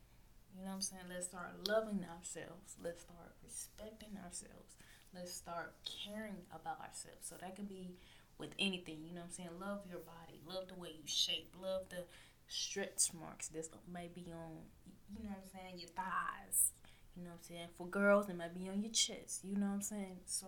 [0.54, 1.02] You know what I'm saying?
[1.08, 2.76] Let's start loving ourselves.
[2.82, 4.76] Let's start respecting ourselves.
[5.14, 7.22] Let's start caring about ourselves.
[7.28, 7.96] So that could be
[8.38, 9.04] with anything.
[9.04, 9.50] You know what I'm saying?
[9.60, 10.40] Love your body.
[10.46, 11.54] Love the way you shape.
[11.60, 12.04] Love the
[12.48, 14.64] stretch marks that may be on,
[15.12, 16.72] you know what I'm saying, your thighs,
[17.16, 17.68] you know what I'm saying?
[17.76, 19.44] For girls, it might be on your chest.
[19.44, 20.18] You know what I'm saying?
[20.26, 20.46] So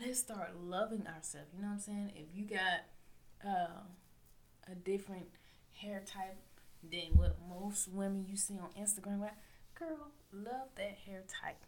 [0.00, 1.48] let's start loving ourselves.
[1.54, 2.12] You know what I'm saying?
[2.14, 2.84] If you got
[3.44, 3.82] uh,
[4.70, 5.26] a different
[5.74, 6.36] hair type
[6.90, 9.32] than what most women you see on Instagram, right?
[9.78, 11.60] Girl, love that hair type.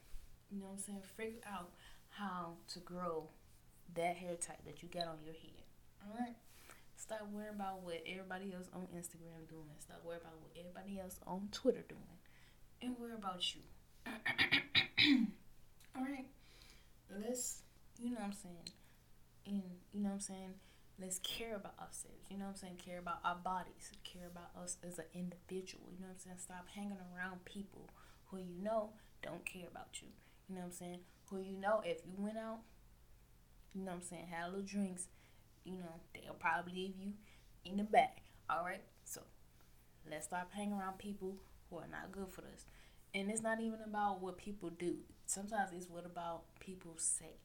[0.51, 1.03] You know what I'm saying?
[1.17, 1.71] Figure out
[2.11, 3.29] how to grow
[3.95, 5.63] that hair type that you got on your head.
[6.09, 6.37] Alright?
[6.97, 9.69] Stop worrying about what everybody else on Instagram doing.
[9.79, 12.01] Stop worrying about what everybody else on Twitter doing.
[12.83, 13.63] And worry about you.
[15.97, 16.27] All right.
[17.11, 17.63] Let's,
[17.99, 18.69] you know what I'm saying?
[19.47, 20.55] And, you know what I'm saying?
[21.01, 22.25] Let's care about ourselves.
[22.31, 22.77] You know what I'm saying?
[22.85, 23.93] Care about our bodies.
[24.05, 25.85] Care about us as an individual.
[25.93, 26.37] You know what I'm saying?
[26.39, 27.91] Stop hanging around people
[28.27, 28.91] who you know
[29.23, 30.09] don't care about you.
[30.49, 31.01] You know what I'm saying?
[31.31, 32.61] Who you know if you went out,
[33.75, 35.09] you know what I'm saying, had a little drinks,
[35.65, 37.13] you know, they'll probably leave you
[37.65, 38.23] in the back.
[38.51, 38.83] Alright?
[39.05, 39.21] So
[40.11, 41.37] let's stop hanging around people
[41.69, 42.65] who are not good for us
[43.17, 44.97] and it's not even about what people do.
[45.25, 47.41] Sometimes it's what about people say.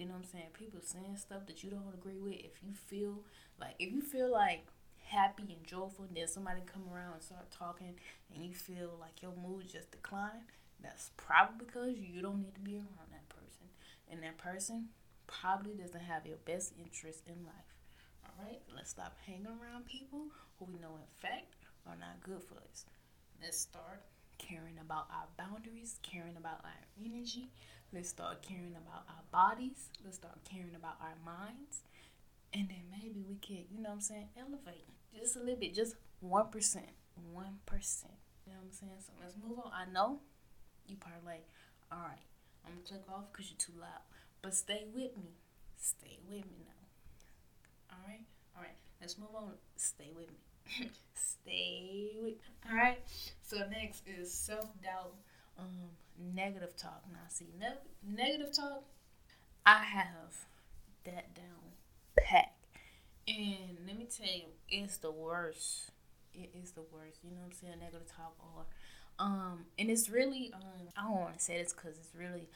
[0.00, 0.46] You know what I'm saying?
[0.54, 2.40] People saying stuff that you don't agree with.
[2.40, 3.20] If you feel
[3.60, 4.66] like if you feel like
[5.04, 8.00] happy and joyful, then somebody come around and start talking,
[8.34, 10.48] and you feel like your mood just declined.
[10.82, 13.68] That's probably because you don't need to be around that person,
[14.10, 14.88] and that person
[15.26, 17.76] probably doesn't have your best interest in life.
[18.24, 22.42] All right, let's stop hanging around people who we know in fact are not good
[22.42, 22.86] for us.
[23.42, 24.00] Let's start
[24.38, 27.50] caring about our boundaries, caring about our energy.
[27.92, 29.90] Let's start caring about our bodies.
[30.04, 31.82] Let's start caring about our minds.
[32.52, 34.86] And then maybe we can, you know what I'm saying, elevate
[35.18, 36.50] just a little bit, just 1%.
[36.50, 36.82] 1%.
[37.34, 38.92] You know what I'm saying?
[39.00, 39.70] So let's move on.
[39.74, 40.20] I know
[40.86, 41.46] you probably like,
[41.92, 42.24] all right,
[42.64, 44.02] I'm going to click off because you're too loud.
[44.42, 45.34] But stay with me.
[45.76, 47.96] Stay with me now.
[47.96, 48.24] All right?
[48.56, 48.76] All right.
[49.00, 49.52] Let's move on.
[49.76, 50.90] Stay with me.
[51.14, 52.34] Stay with.
[52.68, 52.98] All right.
[53.42, 55.14] So next is self doubt,
[55.58, 57.02] um, negative talk.
[57.12, 58.84] Now, see, ne- negative talk.
[59.66, 60.46] I have
[61.04, 61.74] that down
[62.18, 62.52] pat,
[63.28, 65.90] and let me tell you, it's the worst.
[66.32, 67.18] It is the worst.
[67.22, 67.78] You know what I'm saying?
[67.80, 68.64] Negative talk or,
[69.18, 70.88] um, and it's really um.
[70.96, 72.48] I don't want to say this because it's really,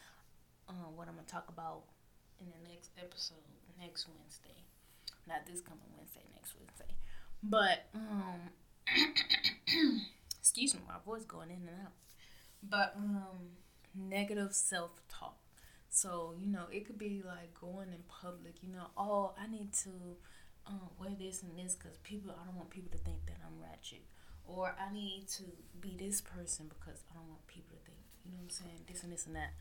[0.69, 1.83] um, what I'm gonna talk about
[2.41, 3.45] in the next episode
[3.81, 4.65] next Wednesday.
[5.27, 6.95] Not this coming Wednesday, next Wednesday.
[7.43, 8.51] But um
[10.41, 11.93] excuse me, my voice going in and out.
[12.69, 13.55] But um
[13.95, 15.37] negative self talk.
[15.89, 19.73] So, you know, it could be like going in public, you know, oh, I need
[19.85, 19.91] to
[20.67, 23.63] um, wear this and this because people, I don't want people to think that I'm
[23.63, 24.03] ratchet.
[24.47, 25.45] Or I need to
[25.81, 28.81] be this person because I don't want people to think, you know what I'm saying,
[28.89, 29.53] this and this and that.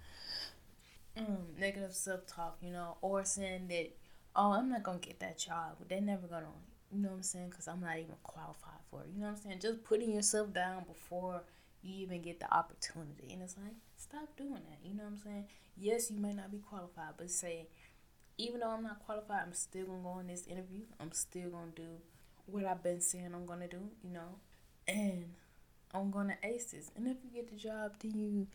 [1.16, 3.96] Um, negative self talk, you know, or saying that,
[4.36, 5.78] oh, I'm not to get that job.
[5.88, 6.48] They're never to
[6.92, 7.50] you know what I'm saying?
[7.50, 9.08] Because I'm not even qualified for it.
[9.14, 9.60] You know what I'm saying?
[9.60, 11.42] Just putting yourself down before
[11.84, 13.32] you even get the opportunity.
[13.32, 14.80] And it's like, stop doing that.
[14.84, 15.46] You know what I'm saying?
[15.78, 17.68] Yes, you may not be qualified, but say,
[18.38, 20.82] even though I'm not qualified, I'm still to go on this interview.
[21.00, 21.88] I'm still to do
[22.46, 24.40] what I've been saying I'm to do, you know?
[24.88, 25.26] and
[25.94, 26.92] I'm gonna ace this.
[26.96, 28.48] And if you get the job, then you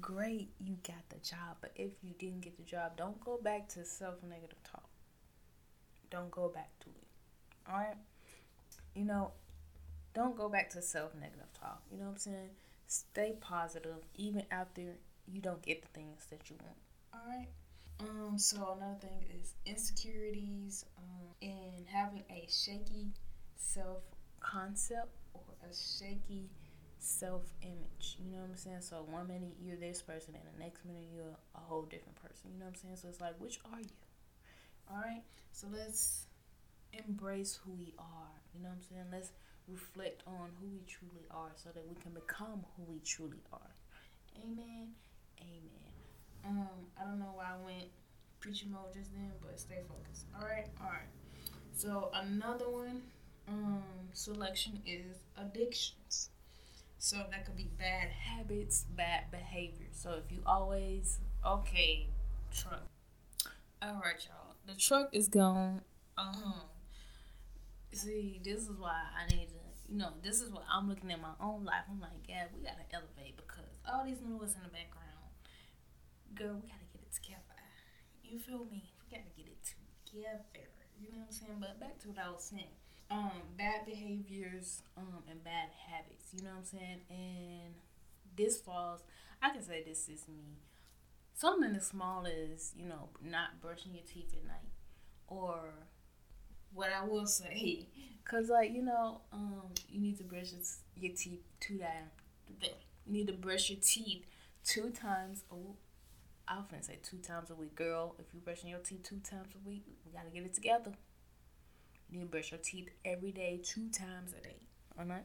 [0.00, 1.56] great, you got the job.
[1.60, 4.88] But if you didn't get the job, don't go back to self negative talk.
[6.10, 7.70] Don't go back to it.
[7.70, 7.96] Alright?
[8.94, 9.32] You know,
[10.14, 11.82] don't go back to self negative talk.
[11.90, 12.50] You know what I'm saying?
[12.88, 14.96] Stay positive even after
[15.26, 16.76] you don't get the things that you want.
[17.14, 17.48] Alright?
[18.00, 23.08] Um, so another thing is insecurities um, and having a shaky
[23.56, 24.02] self
[24.40, 26.48] concept or a shaky
[26.98, 28.16] self image.
[28.18, 28.80] You know what I'm saying?
[28.80, 32.50] So one minute you're this person and the next minute you're a whole different person.
[32.52, 32.96] You know what I'm saying?
[32.96, 33.86] So it's like which are you?
[34.90, 35.24] Alright?
[35.52, 36.26] So let's
[36.92, 38.32] embrace who we are.
[38.54, 39.04] You know what I'm saying?
[39.12, 39.32] Let's
[39.68, 43.70] reflect on who we truly are so that we can become who we truly are.
[44.42, 44.88] Amen.
[45.40, 45.88] Amen.
[46.46, 46.68] Um,
[47.00, 47.88] I don't know why I went
[48.40, 50.26] preaching mode just then, but stay focused.
[50.34, 51.08] All right, all right.
[51.72, 53.02] So another one,
[53.48, 56.30] um, selection is addictions.
[56.98, 59.86] So that could be bad habits, bad behavior.
[59.92, 62.08] So if you always okay,
[62.52, 62.82] truck.
[63.80, 64.56] All right, y'all.
[64.66, 65.82] The truck is gone.
[66.16, 66.60] Uh huh.
[67.92, 69.54] See, this is why I need to.
[69.90, 71.88] You know, this is what I'm looking at my own life.
[71.88, 75.08] I'm like, yeah, we gotta elevate because all these noise in the background
[76.34, 77.58] girl, we gotta get it together.
[78.22, 78.92] You feel me?
[79.02, 79.64] We gotta get it
[80.04, 80.68] together.
[81.00, 81.56] You know what I'm saying?
[81.60, 82.74] But back to what I was saying.
[83.10, 86.26] Um, bad behaviors, um, and bad habits.
[86.32, 87.00] You know what I'm saying?
[87.08, 87.74] And
[88.36, 89.00] this falls.
[89.42, 90.58] I can say this is me.
[91.34, 94.72] Something as small as you know not brushing your teeth at night,
[95.28, 95.72] or
[96.72, 97.86] what I will say,
[98.24, 100.52] cause like you know, um, you need to brush
[100.96, 102.10] your teeth two times.
[103.06, 104.24] You need to brush your teeth
[104.64, 105.56] two times a
[106.50, 108.14] I often say two times a week, girl.
[108.18, 110.92] If you're brushing your teeth two times a week, we gotta get it together.
[112.10, 114.56] You need to brush your teeth every day, two times a day.
[114.98, 115.24] All right.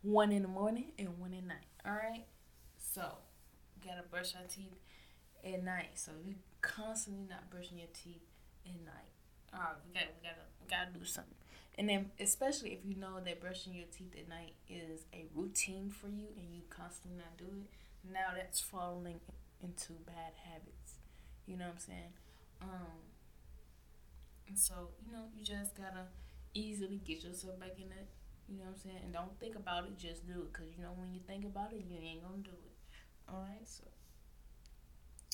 [0.00, 1.66] One in the morning and one at night.
[1.84, 2.24] All right.
[2.78, 3.02] So,
[3.76, 4.78] you gotta brush your teeth
[5.44, 5.90] at night.
[5.94, 8.22] So if you constantly not brushing your teeth
[8.64, 9.12] at night,
[9.54, 11.34] all right, we gotta we gotta we gotta do something.
[11.78, 15.90] And then, especially if you know that brushing your teeth at night is a routine
[15.90, 17.70] for you, and you constantly not do it,
[18.12, 19.20] now that's falling
[19.62, 20.98] into bad habits.
[21.46, 22.12] You know what I'm saying?
[22.62, 22.98] Um,
[24.48, 26.06] and so, you know, you just gotta
[26.54, 28.08] easily get yourself back in it.
[28.48, 29.00] You know what I'm saying?
[29.04, 30.52] And don't think about it, just do it.
[30.52, 32.74] Because, you know, when you think about it, you ain't gonna do it.
[33.30, 33.84] Alright, so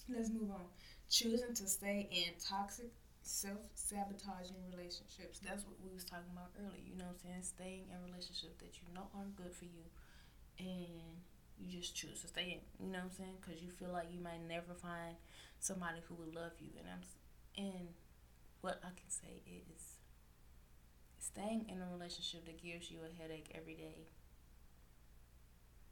[0.09, 0.66] let's move on.
[1.11, 2.90] Choosing to stay in toxic,
[3.24, 5.40] self sabotaging relationships.
[5.40, 6.84] That's what we was talking about earlier.
[6.84, 7.44] You know what I'm saying?
[7.44, 9.84] Staying in relationships that you know aren't good for you.
[10.58, 11.22] And
[11.58, 12.62] you just choose to stay in.
[12.84, 13.37] You know what I'm saying?
[13.40, 15.16] Because you feel like you might never find
[15.60, 16.70] somebody who would love you.
[16.78, 17.02] And I'm
[17.56, 17.88] and
[18.62, 19.98] what I can say is
[21.18, 24.06] staying in a relationship that gives you a headache every day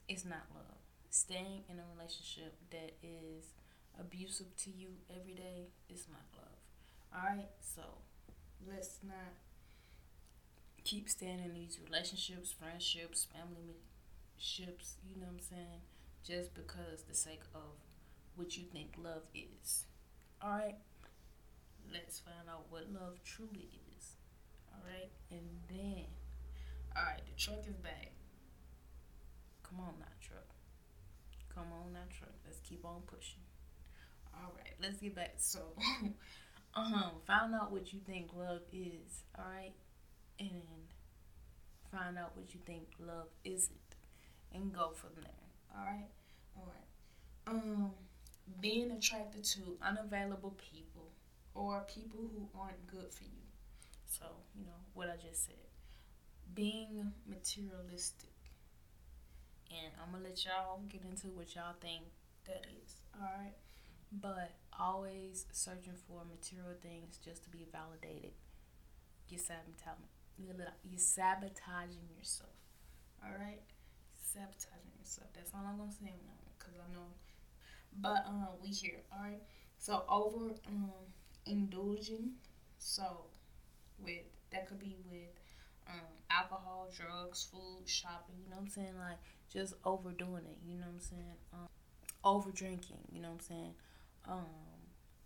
[0.09, 0.79] is not love.
[1.11, 3.53] Staying in a relationship that is
[4.01, 6.62] abusive to you every day is not love.
[7.15, 7.51] Alright?
[7.61, 7.83] So
[8.69, 9.35] let's not
[10.85, 13.77] keep staying in these relationships, friendships, family
[14.39, 15.81] ships, you know what I'm saying?
[16.25, 17.79] Just because the sake of
[18.37, 19.85] what you think love is.
[20.43, 20.77] Alright?
[21.93, 24.17] Let's find out what love truly is.
[24.73, 25.11] Alright?
[25.31, 26.07] And then,
[26.97, 28.13] alright, the truck is back.
[29.63, 30.49] Come on now, truck.
[31.55, 32.35] Come on now, truck.
[32.45, 33.43] Let's keep on pushing.
[34.35, 35.35] Alright, let's get back.
[35.37, 35.61] So,
[36.75, 39.25] um, find out what you think love is.
[39.39, 39.75] Alright?
[40.39, 40.63] And
[41.91, 43.79] find out what you think love isn't
[44.55, 45.33] and go from there.
[45.77, 46.09] All right,
[46.57, 47.55] all right.
[47.55, 47.91] Um,
[48.61, 51.11] being attracted to unavailable people
[51.55, 53.43] or people who aren't good for you.
[54.07, 55.55] So you know what I just said.
[56.55, 58.29] Being materialistic,
[59.71, 62.05] and I'm gonna let y'all get into what y'all think
[62.47, 62.97] that is.
[63.15, 63.55] All right,
[64.21, 68.33] but always searching for material things just to be validated.
[69.29, 70.09] You're sabotaging.
[70.39, 72.51] You're sabotaging yourself.
[73.25, 73.63] All right
[74.33, 75.29] sabotaging yourself.
[75.35, 76.13] That's all I'm gonna say
[76.59, 77.13] cause I know.
[78.01, 79.43] But um, we here, all right.
[79.79, 80.91] So over um
[81.47, 82.33] indulging,
[82.79, 83.27] so
[83.99, 85.37] with that could be with
[85.89, 88.37] um alcohol, drugs, food, shopping.
[88.43, 88.97] You know what I'm saying?
[88.99, 89.19] Like
[89.53, 90.59] just overdoing it.
[90.65, 91.39] You know what I'm saying?
[91.53, 91.69] Um,
[92.25, 93.05] over drinking.
[93.13, 93.75] You know what I'm saying?
[94.29, 94.47] Um,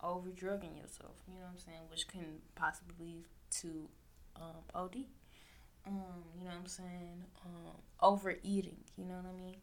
[0.02, 1.14] over drugging yourself.
[1.26, 1.80] You know what I'm saying?
[1.90, 3.24] Which can possibly lead
[3.62, 3.88] to
[4.36, 5.04] um, OD
[5.86, 9.56] um, you know what I'm saying, um, overeating, you know what I mean,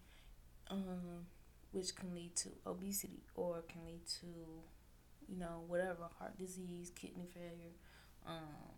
[0.71, 1.25] um,
[1.71, 4.27] which can lead to obesity or can lead to,
[5.27, 7.73] you know, whatever, heart disease, kidney failure,
[8.25, 8.71] um,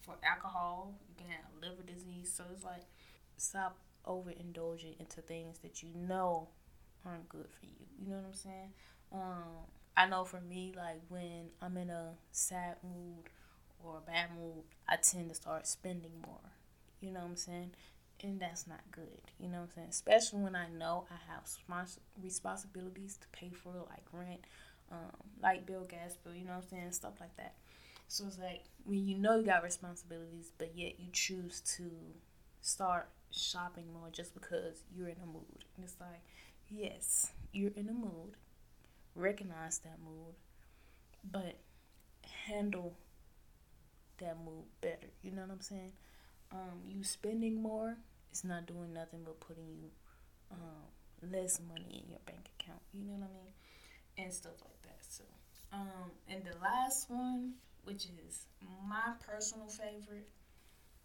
[0.00, 2.84] for alcohol, you can have liver disease, so it's like,
[3.36, 3.76] stop
[4.06, 6.48] overindulging into things that you know
[7.04, 7.86] aren't good for you.
[8.00, 8.72] You know what I'm saying?
[9.12, 9.66] Um,
[9.96, 13.30] I know for me, like when I'm in a sad mood
[13.82, 16.40] or a bad mood, I tend to start spending more.
[17.00, 17.70] You know what I'm saying?
[18.22, 19.20] And that's not good.
[19.38, 19.88] You know what I'm saying?
[19.90, 24.40] Especially when I know I have spons- responsibilities to pay for, like rent,
[24.90, 26.92] um, light bill, gas bill, you know what I'm saying?
[26.92, 27.54] Stuff like that.
[28.08, 31.90] So it's like when you know you got responsibilities, but yet you choose to
[32.60, 35.64] start shopping more just because you're in a mood.
[35.76, 36.22] And it's like,
[36.68, 38.36] yes, you're in a mood.
[39.16, 40.34] Recognize that mood,
[41.32, 41.56] but
[42.46, 42.94] handle
[44.18, 45.08] that mood better.
[45.22, 45.92] You know what I'm saying?
[46.52, 47.96] Um, you spending more
[48.32, 49.90] is not doing nothing but putting you
[50.52, 52.80] um, less money in your bank account.
[52.92, 53.52] You know what I mean?
[54.18, 55.04] And stuff like that.
[55.08, 55.24] So,
[55.72, 57.54] um, and the last one,
[57.84, 58.46] which is
[58.88, 60.28] my personal favorite,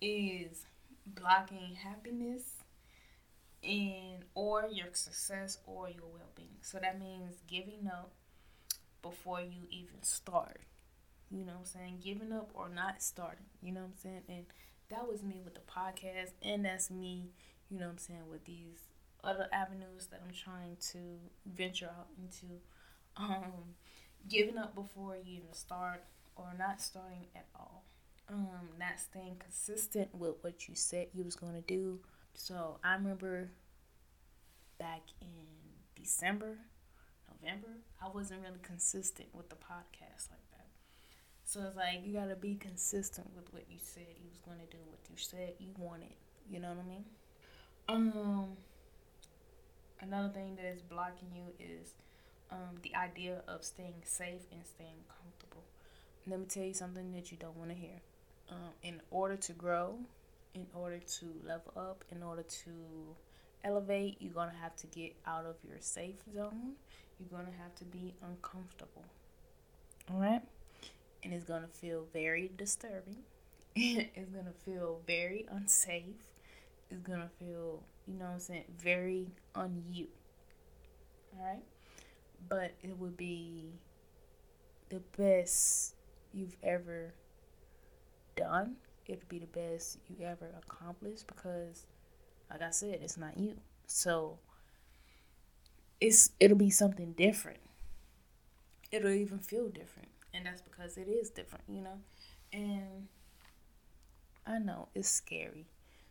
[0.02, 0.66] is
[1.06, 2.61] blocking happiness
[3.64, 6.58] and or your success or your well-being.
[6.62, 8.12] So that means giving up
[9.02, 10.62] before you even start.
[11.30, 12.00] You know what I'm saying?
[12.04, 13.46] Giving up or not starting.
[13.62, 14.24] You know what I'm saying?
[14.28, 14.46] And
[14.90, 17.32] that was me with the podcast and that's me,
[17.70, 18.90] you know what I'm saying, with these
[19.24, 20.98] other avenues that I'm trying to
[21.46, 22.60] venture out into.
[23.18, 23.76] Um
[24.30, 26.04] giving up before you even start
[26.36, 27.84] or not starting at all
[28.32, 32.00] um, not staying consistent with what you said you was going to do.
[32.34, 33.50] So I remember
[34.80, 35.28] back in
[35.96, 36.58] December,
[37.30, 37.70] November,
[38.02, 40.68] I wasn't really consistent with the podcast like that.
[41.44, 44.78] So it's like you gotta be consistent with what you said you was gonna do,
[44.90, 46.14] what you said you wanted.
[46.50, 47.06] You know what I mean?
[47.90, 48.58] Um,
[50.02, 51.94] another thing that is blocking you is
[52.52, 55.64] um, the idea of staying safe and staying comfortable.
[56.28, 58.02] Let me tell you something that you don't want to hear
[58.50, 59.96] um, in order to grow,
[60.54, 62.72] in order to level up, in order to
[63.64, 66.74] elevate, you're going to have to get out of your safe zone.
[67.20, 69.06] You're going to have to be uncomfortable.
[70.12, 70.42] All right?
[71.24, 73.18] And it's going to feel very disturbing.
[73.76, 76.32] it's going to feel very unsafe.
[76.90, 80.08] It's going to feel, you know what I'm saying, very on you.
[81.38, 81.64] All right?
[82.50, 83.70] But it would be
[84.90, 85.94] the best
[86.34, 87.14] you've ever
[88.36, 88.76] done,
[89.06, 91.86] it'll be the best you ever accomplished because,
[92.50, 93.56] like I said, it's not you.
[93.88, 94.40] So
[96.00, 97.60] it's it'll be something different.
[98.92, 102.00] It'll even feel different, and that's because it is different, you know.
[102.52, 103.08] And
[104.46, 105.68] I know it's scary,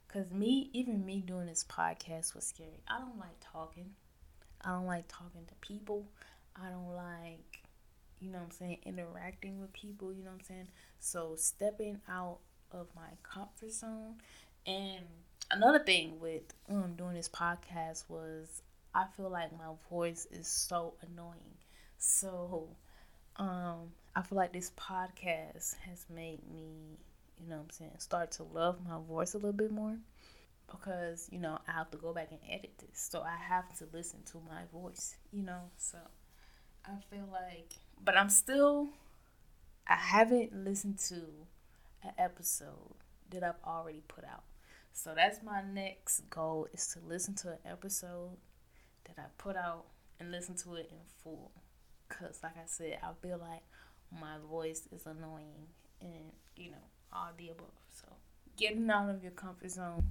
[0.09, 2.83] cause me, even me doing this podcast was scary.
[2.89, 3.91] I don't like talking.
[4.63, 6.07] I don't like talking to people.
[6.57, 7.61] I don't like
[8.21, 10.69] you know what I'm saying, interacting with people, you know what I'm saying?
[11.01, 12.39] So stepping out
[12.73, 14.17] of my comfort zone.
[14.67, 15.05] And
[15.51, 18.63] another thing with um doing this podcast was
[18.95, 21.57] I feel like my voice is so annoying.
[21.99, 22.69] So
[23.37, 26.99] um I feel like this podcast has made me,
[27.39, 29.97] you know I'm saying, start to love my voice a little bit more
[30.71, 33.09] because, you know, I have to go back and edit this.
[33.11, 35.63] So I have to listen to my voice, you know?
[35.77, 35.99] So
[36.85, 38.89] I feel like but I'm still
[39.87, 41.23] I haven't listened to
[42.03, 42.95] an episode
[43.31, 44.45] that I've already put out.
[44.93, 48.37] So that's my next goal is to listen to an episode
[49.05, 49.85] that I put out
[50.19, 51.53] and listen to it in full.
[52.09, 53.63] Cause like I said, I feel like
[54.13, 55.69] my voice is annoying
[56.01, 57.67] and you know all the above.
[57.91, 58.09] So
[58.57, 60.03] getting out of your comfort zone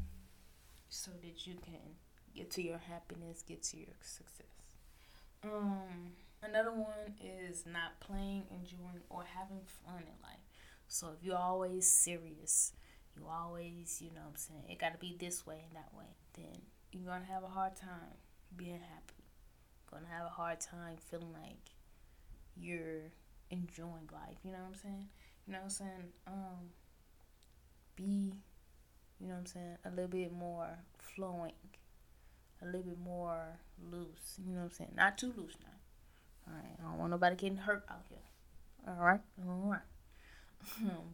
[0.88, 1.98] so that you can
[2.34, 4.48] get to your happiness, get to your success.
[5.44, 10.39] Um Another one is not playing, enjoying, or having fun in life.
[10.90, 12.74] So if you're always serious,
[13.16, 15.94] you always, you know what I'm saying, it got to be this way and that
[15.96, 16.62] way, then
[16.92, 18.18] you're going to have a hard time
[18.58, 19.24] being happy.
[19.90, 21.74] Going to have a hard time feeling like
[22.58, 23.12] you're
[23.52, 24.38] enjoying life.
[24.44, 25.08] You know what I'm saying?
[25.46, 26.14] You know what I'm saying?
[26.28, 26.70] Um,
[27.96, 28.34] be,
[29.20, 31.54] you know what I'm saying, a little bit more flowing,
[32.64, 33.60] a little bit more
[33.92, 34.40] loose.
[34.44, 34.92] You know what I'm saying?
[34.96, 36.48] Not too loose now.
[36.48, 38.18] All right, I don't want nobody getting hurt out here.
[38.88, 39.82] All right, all right.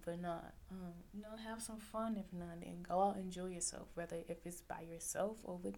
[0.06, 3.48] But not, um, you know, have some fun if not, and go out and enjoy
[3.48, 3.88] yourself.
[3.94, 5.76] Whether if it's by yourself or with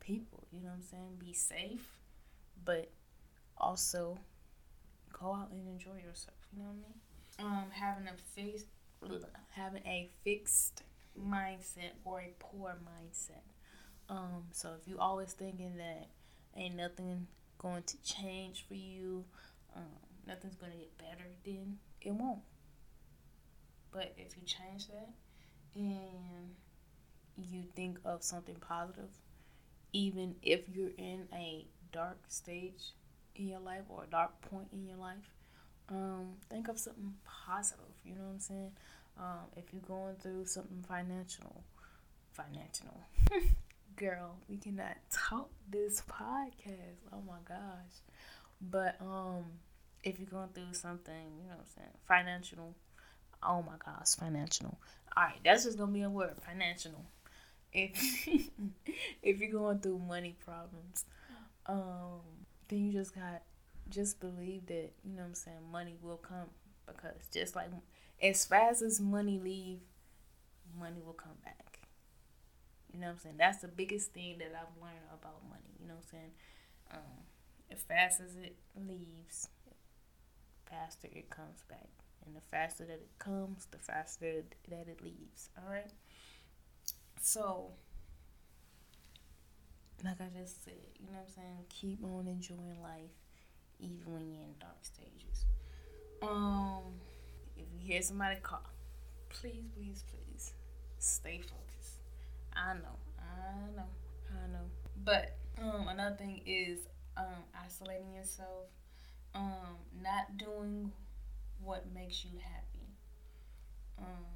[0.00, 1.16] people, you know what I'm saying.
[1.18, 1.96] Be safe,
[2.64, 2.90] but
[3.58, 4.18] also
[5.12, 6.36] go out and enjoy yourself.
[6.52, 6.76] You know what
[7.40, 7.58] I mean?
[7.58, 8.66] Um, having a fixed,
[9.50, 10.82] having a fixed
[11.18, 13.42] mindset or a poor mindset.
[14.08, 16.08] Um, so if you always thinking that
[16.56, 17.26] ain't nothing
[17.58, 19.24] going to change for you,
[19.74, 19.82] um,
[20.26, 22.40] nothing's going to get better, then it won't.
[23.96, 25.08] But if you change that
[25.74, 26.54] and
[27.36, 29.08] you think of something positive,
[29.94, 32.92] even if you're in a dark stage
[33.38, 35.34] in your life or a dark point in your life.
[35.88, 37.84] Um, think of something positive.
[38.04, 38.72] You know what I'm saying?
[39.18, 41.64] Um, if you're going through something financial,
[42.32, 43.02] financial,
[43.96, 46.98] girl, we cannot talk this podcast.
[47.12, 48.02] Oh my gosh!
[48.60, 49.44] But um,
[50.02, 52.74] if you're going through something, you know what I'm saying, financial.
[53.46, 54.78] Oh my gosh, financial.
[55.16, 57.04] All right, that's just gonna be a word, financial.
[57.72, 58.28] If
[59.22, 61.04] if you're going through money problems,
[61.66, 62.20] um,
[62.68, 63.42] then you just got
[63.88, 66.48] just believe that you know what I'm saying money will come
[66.86, 67.68] because just like
[68.22, 69.80] as fast as money leave,
[70.78, 71.80] money will come back.
[72.92, 73.34] You know what I'm saying?
[73.38, 75.74] That's the biggest thing that I've learned about money.
[75.80, 76.30] You know what I'm saying?
[76.92, 77.24] Um,
[77.70, 79.48] as fast as it leaves,
[80.68, 81.88] faster it comes back.
[82.26, 85.50] And the faster that it comes, the faster that it leaves.
[85.56, 85.90] All right?
[87.20, 87.70] So,
[90.04, 91.64] like I just said, you know what I'm saying?
[91.68, 93.14] Keep on enjoying life
[93.78, 95.46] even when you're in dark stages.
[96.22, 96.82] Um,
[97.56, 98.62] if you hear somebody call,
[99.28, 100.52] please, please, please
[100.98, 102.00] stay focused.
[102.54, 103.88] I know, I know,
[104.30, 104.64] I know.
[105.04, 106.80] But um, another thing is
[107.16, 108.66] um, isolating yourself,
[109.34, 110.92] um, not doing
[111.62, 112.86] what makes you happy,
[113.98, 114.26] um,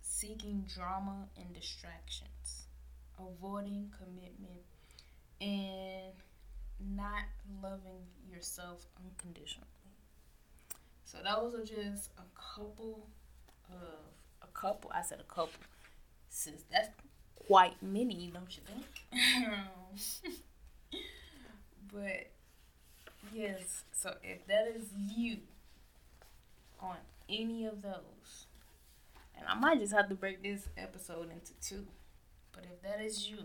[0.00, 2.66] seeking drama and distractions,
[3.18, 4.62] avoiding commitment,
[5.40, 6.12] and
[6.96, 7.24] not
[7.62, 9.66] loving yourself unconditionally.
[11.04, 13.08] So those are just a couple
[13.70, 14.12] of
[14.42, 14.90] a couple.
[14.94, 15.60] I said a couple,
[16.28, 16.90] since that's
[17.46, 18.86] quite many, don't you think?
[21.92, 22.30] but
[23.32, 24.84] yes, so if that is
[25.16, 25.38] you
[26.80, 26.96] on
[27.28, 28.46] any of those,
[29.36, 31.86] and I might just have to break this episode into two,
[32.52, 33.38] but if that is you,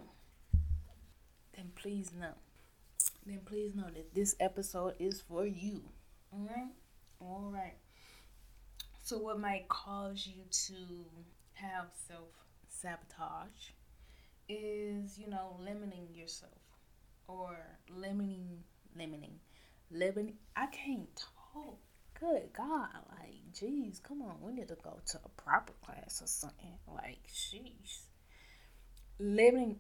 [1.56, 2.34] then please know
[3.26, 5.82] then please know that this episode is for you.
[6.34, 6.74] Alright?
[7.22, 7.78] Alright.
[9.02, 10.76] So, what might cause you to
[11.54, 12.30] have self
[12.68, 13.72] sabotage
[14.50, 16.52] is, you know, limiting yourself
[17.28, 17.58] or
[17.90, 18.64] limiting,
[18.98, 19.40] limiting,
[19.92, 20.36] limiting.
[20.56, 21.10] I can't
[21.54, 21.80] talk.
[22.20, 22.90] Good God.
[23.20, 24.36] Like, jeez, come on.
[24.42, 26.78] We need to go to a proper class or something.
[26.88, 28.04] Like, jeez.
[29.20, 29.80] Limiting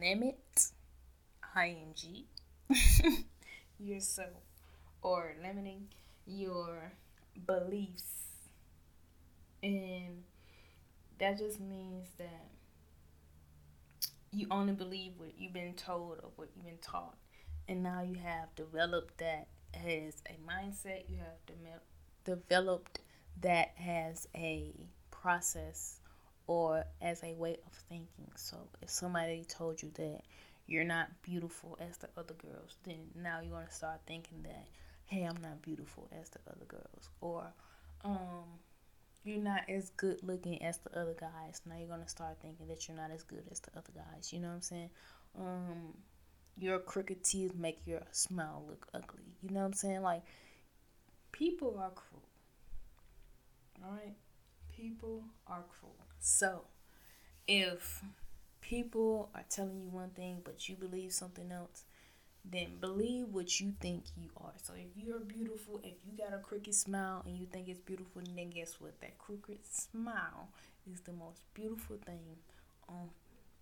[0.00, 0.70] limit
[1.56, 1.94] ing
[3.78, 4.28] yourself
[5.02, 5.88] or limiting
[6.26, 6.92] your
[7.46, 8.20] beliefs
[9.62, 10.22] and
[11.18, 12.48] that just means that
[14.32, 17.16] you only believe what you've been told or what you've been taught
[17.68, 21.54] and now you have developed that as a mindset you have de-
[22.24, 23.00] developed
[23.40, 24.72] that as a
[25.10, 26.00] process
[26.46, 28.30] or as a way of thinking.
[28.34, 30.22] So if somebody told you that
[30.66, 34.66] you're not beautiful as the other girls, then now you're gonna start thinking that,
[35.06, 37.52] hey, I'm not beautiful as the other girls, or
[38.04, 38.44] um,
[39.24, 41.60] you're not as good looking as the other guys.
[41.66, 44.32] Now you're gonna start thinking that you're not as good as the other guys.
[44.32, 44.90] You know what I'm saying?
[45.38, 45.94] Um,
[46.58, 49.24] your crooked teeth make your smile look ugly.
[49.42, 50.02] You know what I'm saying?
[50.02, 50.22] Like
[51.32, 52.22] people are cruel.
[53.84, 54.14] All right,
[54.76, 55.96] people are cruel.
[56.18, 56.64] So,
[57.48, 58.02] if
[58.60, 61.84] people are telling you one thing but you believe something else,
[62.44, 64.52] then believe what you think you are.
[64.62, 68.22] So if you're beautiful, if you got a crooked smile and you think it's beautiful,
[68.34, 69.00] then guess what?
[69.00, 70.48] That crooked smile
[70.90, 72.36] is the most beautiful thing
[72.88, 73.10] on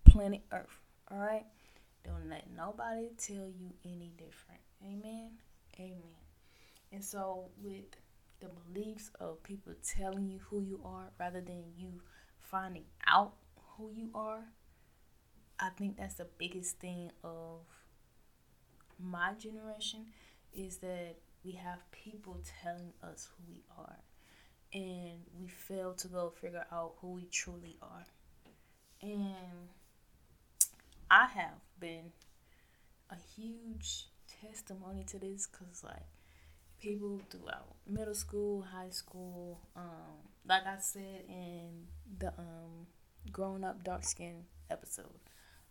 [0.05, 0.79] planet Earth.
[1.11, 1.45] All right?
[2.03, 4.61] Don't let nobody tell you any different.
[4.83, 5.31] Amen.
[5.79, 6.15] Amen.
[6.91, 7.85] And so with
[8.39, 12.01] the beliefs of people telling you who you are rather than you
[12.39, 13.33] finding out
[13.77, 14.43] who you are,
[15.59, 17.61] I think that's the biggest thing of
[18.97, 20.07] my generation
[20.53, 23.97] is that we have people telling us who we are
[24.73, 28.05] and we fail to go figure out who we truly are.
[29.01, 29.69] And
[31.11, 32.11] I have been
[33.09, 34.07] a huge
[34.41, 36.05] testimony to this because, like,
[36.81, 41.87] people throughout middle school, high school, um, like I said in
[42.19, 42.87] the um
[43.31, 45.19] growing up dark skin episode.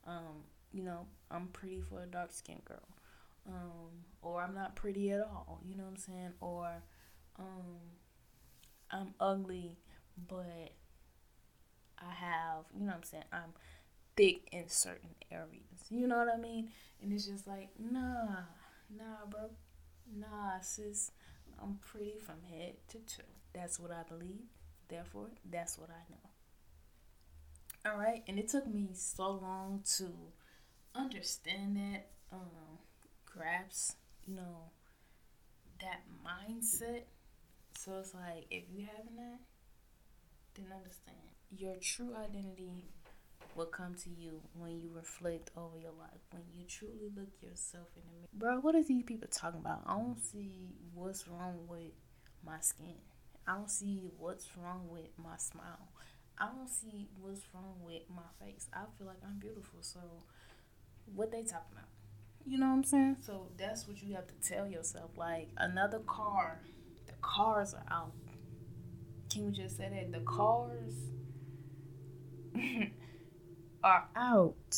[0.06, 2.88] Um, you know, I'm pretty for a dark skinned girl.
[3.46, 6.32] Um, or I'm not pretty at all, you know what I'm saying?
[6.40, 6.68] Or
[7.38, 7.78] um
[8.90, 9.78] I'm ugly
[10.28, 10.72] but
[11.98, 13.52] I have, you know what I'm saying, I'm
[14.18, 15.62] thick in certain areas.
[15.90, 16.70] You know what I mean?
[17.00, 18.42] And it's just like, nah,
[18.94, 19.50] nah, bro.
[20.14, 21.12] Nah, sis.
[21.62, 23.22] I'm pretty from head to toe.
[23.54, 24.42] That's what I believe.
[24.88, 27.90] Therefore, that's what I know.
[27.92, 30.08] All right, and it took me so long to
[30.94, 32.78] understand that, um,
[33.24, 33.96] grasp,
[34.26, 34.70] you know,
[35.80, 37.04] that mindset.
[37.78, 39.38] So it's like if you having that,
[40.54, 41.16] then understand
[41.56, 42.90] your true identity
[43.58, 47.88] will come to you when you reflect over your life, when you truly look yourself
[47.96, 48.28] in the mirror.
[48.32, 49.82] Bro, what are these people talking about?
[49.84, 51.90] I don't see what's wrong with
[52.46, 52.94] my skin.
[53.48, 55.88] I don't see what's wrong with my smile.
[56.38, 58.68] I don't see what's wrong with my face.
[58.72, 59.80] I feel like I'm beautiful.
[59.80, 59.98] So,
[61.12, 61.88] what they talking about?
[62.46, 63.16] You know what I'm saying?
[63.22, 65.10] So that's what you have to tell yourself.
[65.16, 66.60] Like another car,
[67.06, 68.12] the cars are out.
[69.28, 70.94] Can we just say that the cars
[73.82, 74.76] are out?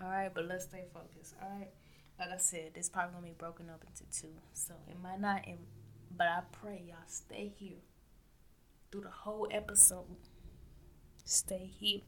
[0.00, 1.34] All right, but let's stay focused.
[1.42, 1.70] All right,
[2.18, 5.44] like I said, this probably gonna be broken up into two, so it might not.
[6.16, 7.78] But I pray y'all stay here
[8.90, 10.16] through the whole episode
[11.28, 12.00] stay here.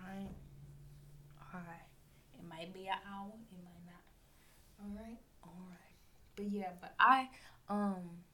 [0.00, 0.32] Alright?
[1.54, 1.88] Alright.
[2.38, 4.04] It might be an hour, it might not.
[4.80, 5.18] Alright?
[5.42, 5.94] Alright.
[6.34, 7.28] But yeah, but I
[7.68, 8.24] um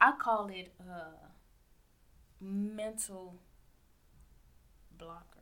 [0.00, 3.34] I call it a mental
[4.96, 5.37] blocker.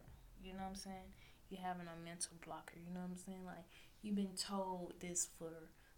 [0.46, 1.10] You know what I'm saying?
[1.50, 3.44] You're having a mental blocker, you know what I'm saying?
[3.44, 3.66] Like
[4.02, 5.52] you've been told this for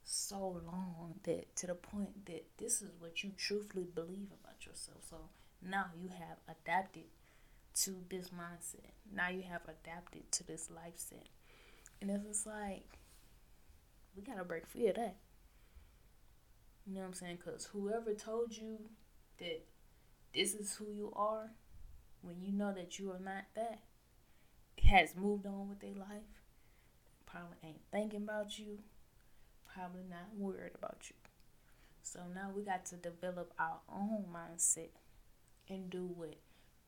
[0.05, 4.99] so long that to the point that this is what you truthfully believe about yourself.
[5.09, 5.17] So
[5.63, 7.05] now you have adapted
[7.83, 8.93] to this mindset.
[9.15, 11.29] Now you have adapted to this life set.
[12.01, 12.99] And it's just like,
[14.17, 15.17] we gotta break free of that.
[16.87, 17.39] You know what I'm saying?
[17.45, 18.79] Because whoever told you
[19.39, 19.63] that
[20.35, 21.51] this is who you are,
[22.23, 23.81] when you know that you are not that,
[24.89, 26.43] has moved on with their life,
[27.27, 28.79] probably ain't thinking about you,
[29.75, 31.17] probably not worried about you.
[32.03, 34.89] So now we got to develop our own mindset
[35.69, 36.37] and do what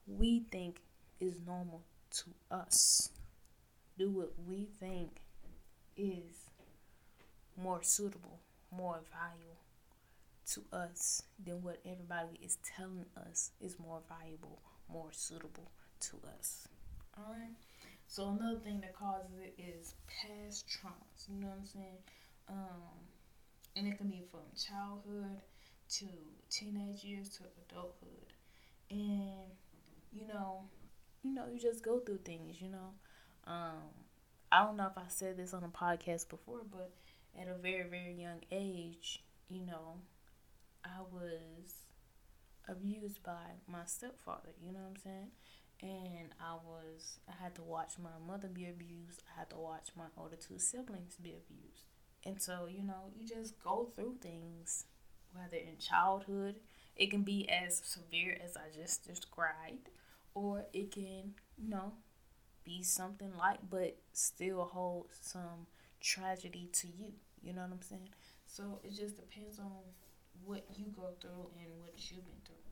[0.06, 0.80] we think
[1.20, 1.82] is normal
[2.12, 3.10] to us.
[3.98, 5.18] Do what we think
[5.94, 6.48] is
[7.62, 8.40] more suitable,
[8.74, 9.60] more valuable
[10.52, 15.70] to us than what everybody is telling us is more valuable, more suitable
[16.00, 16.66] to us.
[17.18, 17.69] Alright?
[18.10, 21.28] So another thing that causes it is past traumas.
[21.28, 21.98] You know what I'm saying?
[22.48, 22.98] Um,
[23.76, 25.38] and it can be from childhood
[25.90, 26.06] to
[26.50, 28.32] teenage years to adulthood.
[28.90, 29.46] And
[30.12, 30.62] you know,
[31.22, 32.94] you know, you just go through things, you know.
[33.46, 33.94] Um,
[34.50, 36.90] I don't know if I said this on a podcast before, but
[37.40, 39.98] at a very, very young age, you know,
[40.84, 41.84] I was
[42.68, 45.30] abused by my stepfather, you know what I'm saying?
[45.82, 49.22] And I was, I had to watch my mother be abused.
[49.34, 51.84] I had to watch my older two siblings be abused.
[52.24, 54.84] And so, you know, you just go through things,
[55.32, 56.56] whether in childhood,
[56.96, 59.88] it can be as severe as I just described,
[60.34, 61.94] or it can, you know,
[62.62, 65.66] be something like, but still hold some
[66.00, 67.12] tragedy to you.
[67.42, 68.10] You know what I'm saying?
[68.46, 69.80] So it just depends on
[70.44, 72.69] what you go through and what you've been through.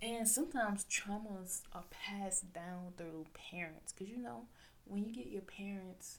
[0.00, 3.92] And sometimes traumas are passed down through parents.
[3.92, 4.42] Because, you know,
[4.84, 6.18] when you get your parents,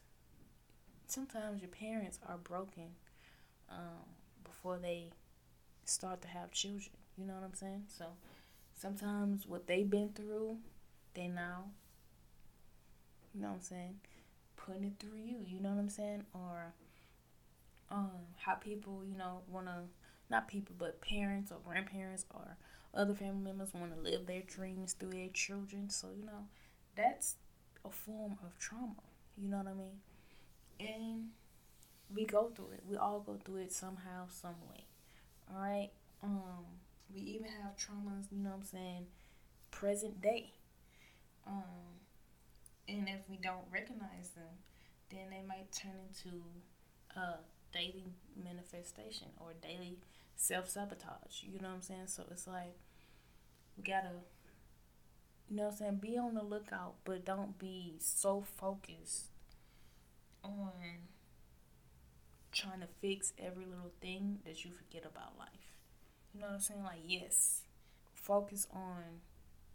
[1.07, 2.89] sometimes your parents are broken
[3.69, 4.05] um,
[4.43, 5.11] before they
[5.85, 6.91] start to have children.
[7.17, 7.83] You know what I'm saying?
[7.87, 8.05] So
[8.77, 10.57] sometimes what they've been through,
[11.13, 11.65] they now,
[13.33, 13.99] you know what I'm saying,
[14.57, 15.37] putting it through you.
[15.47, 16.23] You know what I'm saying?
[16.33, 16.73] Or
[17.89, 19.83] um, how people, you know, want to,
[20.29, 22.57] not people, but parents or grandparents or
[22.93, 25.89] other family members want to live their dreams through their children.
[25.89, 26.47] So, you know,
[26.95, 27.35] that's
[27.85, 28.95] a form of trauma.
[29.37, 29.99] You know what I mean?
[30.79, 31.29] And
[32.13, 32.83] we go through it.
[32.89, 34.85] We all go through it somehow, some way.
[35.53, 35.89] All right?
[36.23, 36.65] Um,
[37.13, 39.05] we even have traumas, you know what I'm saying,
[39.71, 40.53] present day.
[41.47, 41.99] Um,
[42.87, 44.59] and if we don't recognize them,
[45.09, 46.37] then they might turn into
[47.15, 47.37] a
[47.73, 48.13] daily
[48.43, 49.97] manifestation or daily
[50.39, 51.43] self sabotage.
[51.43, 52.07] You know what I'm saying?
[52.07, 52.75] So it's like
[53.77, 54.11] we gotta,
[55.49, 59.27] you know what I'm saying, be on the lookout, but don't be so focused
[60.43, 60.71] on
[62.51, 65.75] trying to fix every little thing that you forget about life.
[66.33, 66.83] You know what I'm saying?
[66.83, 67.61] Like, yes,
[68.13, 69.21] focus on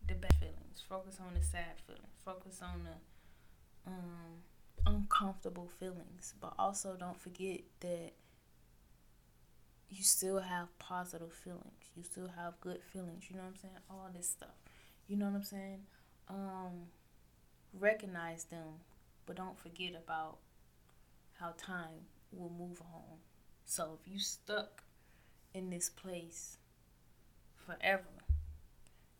[0.06, 4.42] the bad feelings, focus on the sad feelings, focus on the um,
[4.86, 8.12] uncomfortable feelings, but also don't forget that
[9.94, 11.90] you still have positive feelings.
[11.96, 13.24] You still have good feelings.
[13.30, 13.74] You know what I'm saying?
[13.90, 14.56] All this stuff.
[15.06, 15.80] You know what I'm saying?
[16.28, 16.88] Um,
[17.78, 18.80] recognize them,
[19.26, 20.38] but don't forget about
[21.38, 23.18] how time will move on.
[23.64, 24.82] So if you stuck
[25.54, 26.58] in this place
[27.64, 28.02] forever.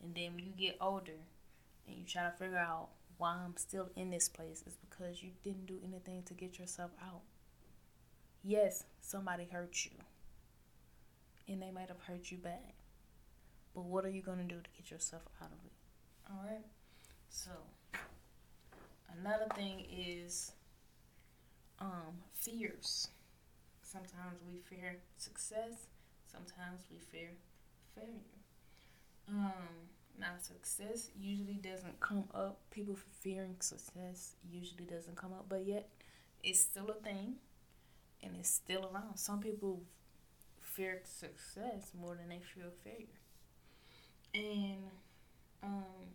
[0.02, 1.12] And then when you get older
[1.86, 5.30] and you try to figure out why I'm still in this place is because you
[5.42, 7.22] didn't do anything to get yourself out.
[8.42, 9.92] Yes, somebody hurt you.
[11.48, 12.72] And they might have hurt you bad.
[13.74, 15.72] But what are you going to do to get yourself out of it?
[16.30, 16.64] All right?
[17.28, 17.50] So,
[19.20, 20.52] another thing is
[21.80, 23.08] um, fears.
[23.82, 25.86] Sometimes we fear success,
[26.30, 27.30] sometimes we fear
[27.94, 28.34] failure.
[29.28, 29.52] Um,
[30.18, 32.60] now, success usually doesn't come up.
[32.70, 35.88] People fearing success usually doesn't come up, but yet
[36.42, 37.34] it's still a thing
[38.22, 39.16] and it's still around.
[39.16, 39.82] Some people
[40.74, 43.20] fear success more than they fear failure.
[44.34, 44.90] And
[45.62, 46.06] um,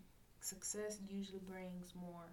[0.42, 2.26] success usually brings more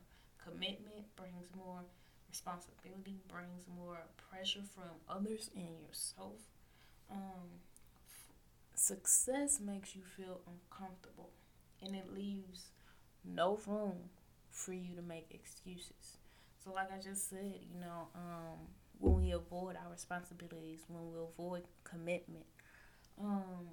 [0.45, 1.85] commitment, brings more
[2.29, 3.99] responsibility, brings more
[4.31, 6.41] pressure from others and yourself.
[7.11, 7.61] Um,
[8.75, 11.31] success makes you feel uncomfortable
[11.83, 12.71] and it leaves
[13.25, 14.11] no room
[14.51, 16.19] for you to make excuses.
[16.65, 18.59] So, like I just said, you know, um,
[18.99, 22.47] when we avoid our responsibilities, when we avoid commitment,
[23.21, 23.69] um,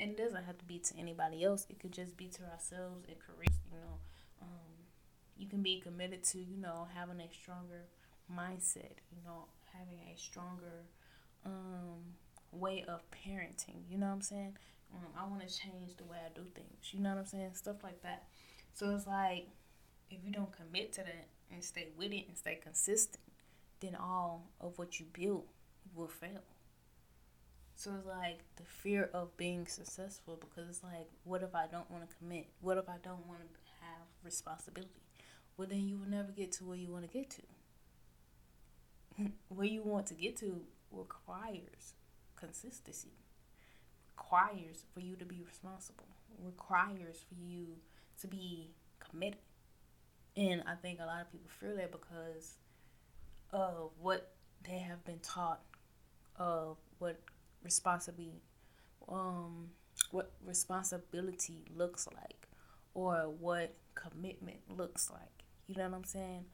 [0.00, 1.66] and it doesn't have to be to anybody else.
[1.68, 3.58] It could just be to ourselves and careers.
[3.70, 3.98] You know,
[4.42, 4.72] um,
[5.36, 7.86] you can be committed to you know having a stronger
[8.32, 9.00] mindset.
[9.10, 10.84] You know, having a stronger
[11.44, 12.14] um,
[12.52, 13.82] way of parenting.
[13.90, 14.56] You know what I'm saying?
[14.94, 16.92] Um, I want to change the way I do things.
[16.92, 17.50] You know what I'm saying?
[17.54, 18.24] Stuff like that.
[18.74, 19.48] So it's like
[20.10, 23.22] if you don't commit to that and stay with it and stay consistent,
[23.80, 25.44] then all of what you build
[25.94, 26.42] will fail.
[27.74, 31.88] So it's like the fear of being successful because it's like, what if I don't
[31.90, 32.48] want to commit?
[32.60, 34.90] What if I don't want to have responsibility?
[35.56, 37.42] Well, then you will never get to where you want to get to.
[39.48, 40.60] where you want to get to
[40.90, 41.94] requires
[42.36, 43.12] consistency,
[44.16, 46.08] requires for you to be responsible,
[46.44, 47.66] requires for you
[48.20, 49.40] to be committed.
[50.36, 52.54] And I think a lot of people feel that because
[53.52, 54.32] of what
[54.64, 55.60] they have been taught
[56.36, 57.20] of what
[57.62, 58.42] responsibility
[59.08, 59.68] um
[60.10, 62.48] what responsibility looks like
[62.94, 65.44] or what commitment looks like.
[65.66, 66.44] You know what I'm saying?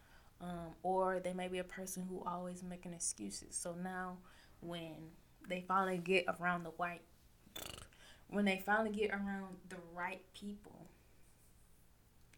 [0.41, 3.55] Um, or they may be a person who always making excuses.
[3.57, 4.19] So now
[4.61, 5.11] when
[5.49, 7.03] they finally get around the white
[8.29, 10.89] when they finally get around the right people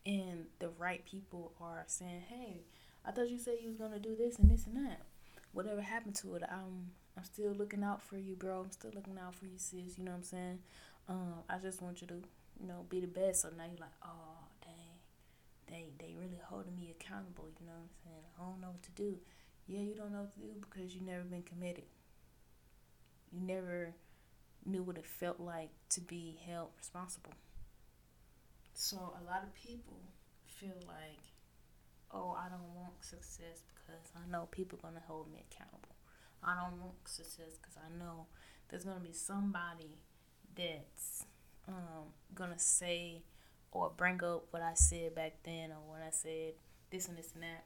[0.05, 2.61] and the right people are saying, Hey,
[3.07, 5.03] I thought you said you was gonna do this and this and that.
[5.53, 8.61] Whatever happened to it, I'm I'm still looking out for you, bro.
[8.61, 9.97] I'm still looking out for you, sis.
[9.99, 10.59] You know what I'm saying?
[11.09, 12.15] Um, I just want you to,
[12.61, 13.43] you know, be the best.
[13.43, 14.99] So now you're like, oh, dang,
[15.69, 17.49] they they really holding me accountable.
[17.59, 18.25] You know what I'm saying?
[18.39, 19.19] I don't know what to do.
[19.67, 21.85] Yeah, you don't know what to do because you never been committed.
[23.33, 23.95] You never
[24.65, 27.33] knew what it felt like to be held responsible.
[28.75, 29.99] So a lot of people
[30.47, 31.23] feel like,
[32.13, 35.95] oh, I don't want success because I know people gonna hold me accountable.
[36.43, 38.27] I don't want success because I know
[38.69, 39.99] there's gonna be somebody
[40.55, 41.25] that's
[41.69, 43.23] um, gonna say
[43.73, 46.55] or bring up what I said back then or when I said
[46.91, 47.65] this and this and that,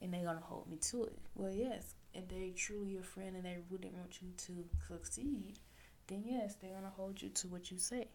[0.00, 1.18] and they're gonna hold me to it.
[1.34, 5.58] Well, yes, if they truly your friend and they really want you to succeed,
[6.08, 8.08] then yes, they're gonna hold you to what you say.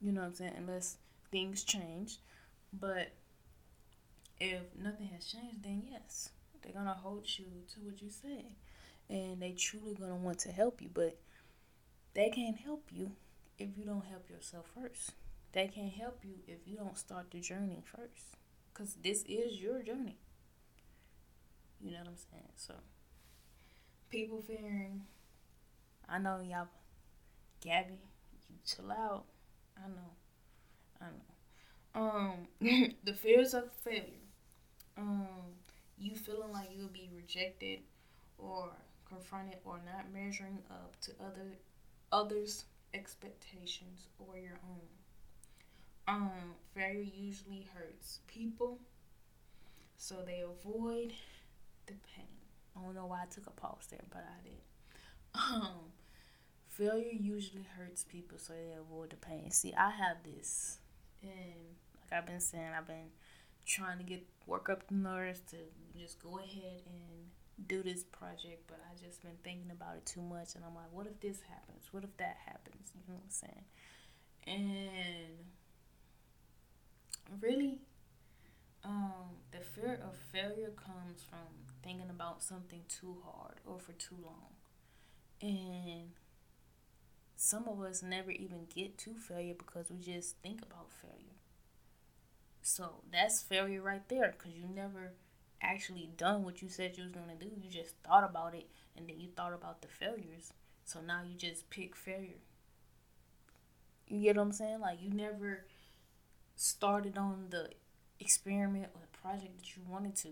[0.00, 0.54] You know what I'm saying?
[0.56, 0.96] Unless
[1.30, 2.18] things change,
[2.72, 3.12] but
[4.42, 6.30] if nothing has changed, then yes,
[6.62, 8.56] they're gonna hold you to what you say
[9.08, 11.16] and they truly gonna want to help you, but
[12.14, 13.12] they can't help you
[13.58, 15.12] if you don't help yourself first.
[15.52, 18.36] They can't help you if you don't start the journey first.
[18.74, 20.18] Cause this is your journey.
[21.80, 22.52] You know what I'm saying?
[22.56, 22.74] So
[24.10, 25.02] people fearing
[26.08, 26.68] I know y'all
[27.60, 27.94] Gabby,
[28.50, 29.24] you chill out.
[29.76, 30.10] I know.
[31.00, 32.00] I know.
[32.00, 34.21] Um the fears of failure.
[34.96, 35.56] Um
[35.98, 37.80] you feeling like you'll be rejected
[38.38, 38.70] or
[39.08, 41.58] confronted or not measuring up to other
[42.10, 44.80] others' expectations or your own.
[46.08, 48.78] Um, failure usually hurts people,
[49.96, 51.12] so they avoid
[51.86, 52.26] the pain.
[52.76, 54.60] I don't know why I took a pause there, but I did.
[55.34, 55.92] Um,
[56.68, 59.50] failure usually hurts people, so they avoid the pain.
[59.50, 60.78] See, I have this,
[61.22, 63.10] and like I've been saying, I've been
[63.66, 65.56] trying to get work up the nerves to
[65.98, 70.22] just go ahead and do this project, but I just been thinking about it too
[70.22, 71.88] much, and I'm like, what if this happens?
[71.92, 72.90] What if that happens?
[72.94, 73.64] You know what I'm saying?
[74.46, 75.44] And
[77.40, 77.80] really,
[78.84, 81.46] um, the fear of failure comes from
[81.82, 84.54] thinking about something too hard or for too long,
[85.40, 86.10] and
[87.36, 91.31] some of us never even get to failure because we just think about failure.
[92.62, 95.12] So that's failure right there because you never
[95.60, 97.50] actually done what you said you was gonna do.
[97.60, 100.52] You just thought about it and then you thought about the failures.
[100.84, 102.40] So now you just pick failure.
[104.06, 104.80] You get what I'm saying?
[104.80, 105.66] Like you never
[106.54, 107.70] started on the
[108.20, 110.28] experiment or the project that you wanted to.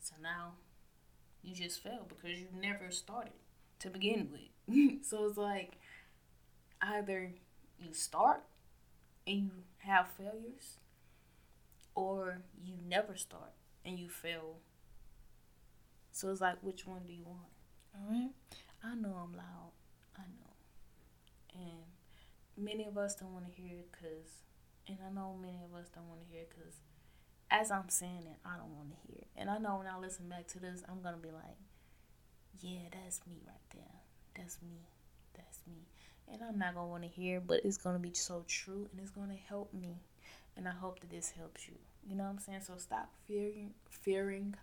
[0.00, 0.52] So now
[1.42, 3.32] you just failed because you never started
[3.80, 5.02] to begin with.
[5.04, 5.72] so it's like
[6.80, 7.32] either
[7.78, 8.44] you start
[9.26, 10.78] and you have failures
[11.94, 13.52] or you never start
[13.84, 14.58] and you fail.
[16.12, 17.50] So it's like, which one do you want?
[17.94, 18.30] All right.
[18.82, 19.72] I know I'm loud.
[20.16, 20.54] I know.
[21.54, 24.42] And many of us don't want to hear it because,
[24.88, 26.74] and I know many of us don't want to hear it because
[27.50, 29.28] as I'm saying it, I don't want to hear it.
[29.36, 31.58] And I know when I listen back to this, I'm going to be like,
[32.60, 34.00] yeah, that's me right there.
[34.36, 34.88] That's me.
[35.36, 35.86] That's me.
[36.32, 38.88] And I'm not going to want to hear, but it's going to be so true
[38.90, 39.96] and it's going to help me.
[40.56, 41.74] And I hope that this helps you.
[42.08, 42.60] You know what I'm saying?
[42.66, 44.54] So stop fearing fearing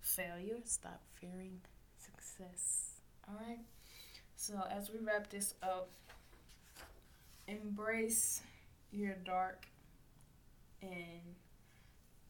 [0.00, 0.58] failure.
[0.64, 1.60] Stop fearing
[1.98, 3.00] success.
[3.28, 3.60] Alright?
[4.36, 5.90] So as we wrap this up,
[7.48, 8.42] embrace
[8.90, 9.66] your dark
[10.82, 11.36] and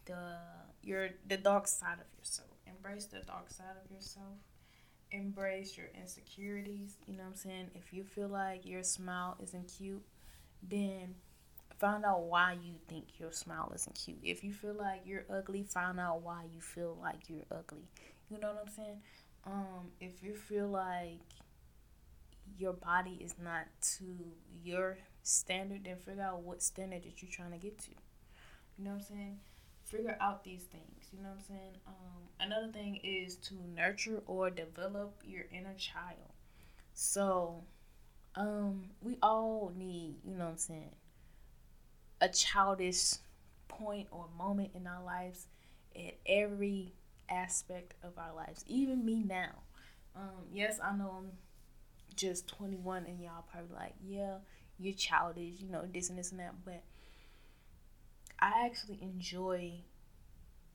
[0.06, 0.36] the
[0.82, 2.48] your the dark side of yourself.
[2.66, 4.38] Embrace the dark side of yourself.
[5.10, 6.96] Embrace your insecurities.
[7.06, 7.70] You know what I'm saying?
[7.74, 10.04] If you feel like your smile isn't cute,
[10.62, 11.14] then
[11.78, 14.18] find out why you think your smile isn't cute.
[14.22, 17.88] If you feel like you're ugly, find out why you feel like you're ugly.
[18.30, 19.00] You know what I'm saying?
[19.44, 21.20] Um, if you feel like
[22.58, 23.66] your body is not
[23.98, 24.04] to
[24.64, 27.90] your standard, then figure out what standard that you're trying to get to.
[28.78, 29.38] You know what I'm saying?
[29.84, 31.08] Figure out these things.
[31.12, 31.76] You know what I'm saying?
[31.86, 36.32] Um, another thing is to nurture or develop your inner child.
[36.94, 37.62] So,
[38.34, 40.90] um, we all need, you know what I'm saying,
[42.20, 43.14] a childish
[43.68, 45.46] point or moment in our lives
[45.94, 46.92] at every
[47.28, 48.64] aspect of our lives.
[48.66, 49.50] Even me now.
[50.14, 51.32] Um, yes, I know I'm
[52.14, 54.36] just 21 and y'all probably like, yeah,
[54.78, 56.54] you're childish, you know, this and this and that.
[56.64, 56.82] But
[58.38, 59.74] I actually enjoy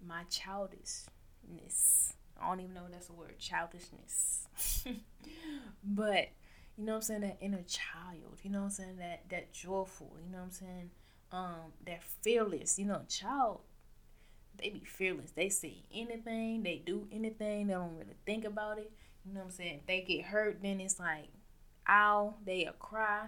[0.05, 2.13] my childishness.
[2.41, 4.47] I don't even know if that's a word, childishness.
[5.83, 6.29] but
[6.77, 10.31] you know I'm saying, that inner child, you know I'm saying, that that joyful, you
[10.31, 10.89] know I'm saying?
[11.31, 12.77] Um they're fearless.
[12.79, 13.61] You know, child
[14.61, 15.31] they be fearless.
[15.31, 18.91] They say anything, they do anything, they don't really think about it.
[19.25, 19.79] You know what I'm saying?
[19.81, 21.29] If they get hurt, then it's like,
[21.87, 23.27] ow, they'll cry.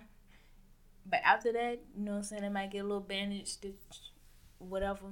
[1.05, 3.73] But after that, you know what I'm saying, they might get a little bandage, stitch,
[4.57, 5.07] whatever.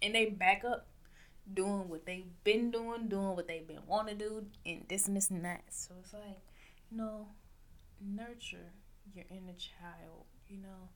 [0.00, 0.86] And they back up
[1.52, 5.16] doing what they've been doing, doing what they've been wanting to do, and this and
[5.16, 5.62] this and that.
[5.70, 6.40] So it's like,
[6.90, 7.28] you know,
[8.00, 8.72] nurture
[9.14, 10.88] your inner child, you know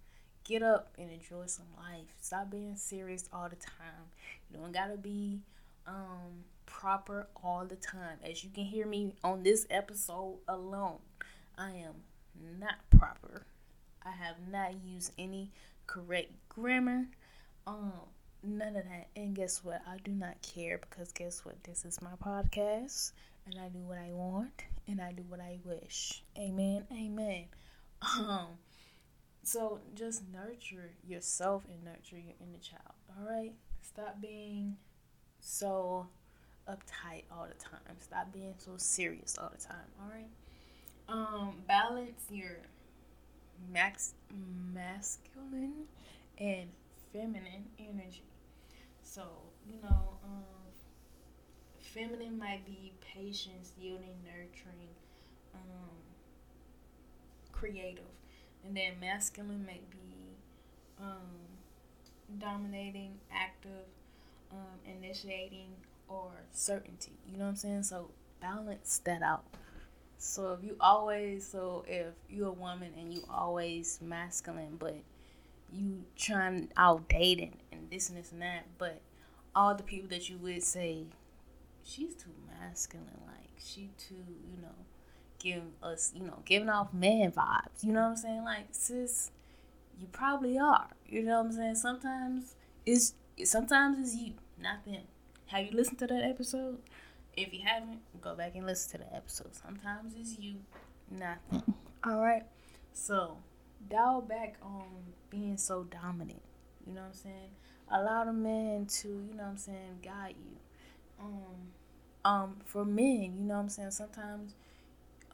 [0.47, 2.07] get up and enjoy some life.
[2.21, 4.11] Stop being serious all the time.
[4.51, 5.41] You don't gotta be
[5.87, 8.19] um proper all the time.
[8.25, 10.99] As you can hear me on this episode alone,
[11.59, 11.95] I am
[12.61, 13.45] not proper.
[14.05, 15.51] I have not used any
[15.87, 17.07] correct grammar.
[17.67, 17.93] Um
[18.43, 19.09] none of that.
[19.17, 19.83] And guess what?
[19.87, 21.63] I do not care because guess what?
[21.65, 23.13] This is my podcast
[23.47, 26.23] and I do what I want and I do what I wish.
[26.39, 26.87] Amen.
[26.93, 27.47] Amen.
[28.21, 28.49] Um
[29.47, 32.95] so just nurture yourself and nurture your inner child.
[33.19, 33.53] All right?
[33.81, 34.77] Stop being
[35.41, 36.09] so
[36.69, 37.97] uptight all the time.
[38.01, 39.87] Stop being so serious all the time.
[40.01, 40.29] All right?
[41.09, 42.59] Um balance your
[43.73, 44.15] max
[44.75, 45.85] masculine
[46.39, 46.69] and
[47.13, 48.25] feminine energy.
[49.03, 49.23] So,
[49.69, 50.43] you know, um
[51.79, 54.97] feminine might be patience, yielding, nurturing,
[55.55, 55.91] um
[57.53, 58.05] creative
[58.67, 59.99] and then masculine may be
[61.01, 61.47] um,
[62.39, 63.87] dominating, active,
[64.51, 65.69] um, initiating,
[66.09, 67.13] or certainty.
[67.29, 67.83] You know what I'm saying?
[67.85, 68.11] So
[68.41, 69.45] balance that out.
[70.19, 74.97] So if you always, so if you're a woman and you always masculine, but
[75.73, 79.01] you trying out dating and this and this and that, but
[79.55, 81.05] all the people that you would say,
[81.85, 84.75] she's too masculine, like she too, you know,
[85.39, 87.83] giving us, you know, giving off man vibes.
[87.83, 88.45] You know what I'm saying?
[88.45, 89.31] Like, sis,
[90.01, 90.89] you probably are.
[91.07, 91.75] You know what I'm saying?
[91.77, 93.15] Sometimes it's
[93.45, 95.03] sometimes it's you, not them.
[95.47, 96.79] Have you listened to that episode?
[97.37, 99.55] If you haven't, go back and listen to the episode.
[99.55, 100.57] Sometimes it's you,
[101.11, 101.75] not them.
[102.05, 102.45] All right.
[102.93, 103.39] So
[103.89, 104.87] dial back on
[105.31, 106.43] being so dominant.
[106.87, 107.51] You know what I'm saying?
[107.91, 110.57] Allow the man to, you know what I'm saying, guide you.
[111.21, 111.73] Um,
[112.25, 113.91] um, for men, you know what I'm saying.
[113.93, 114.55] Sometimes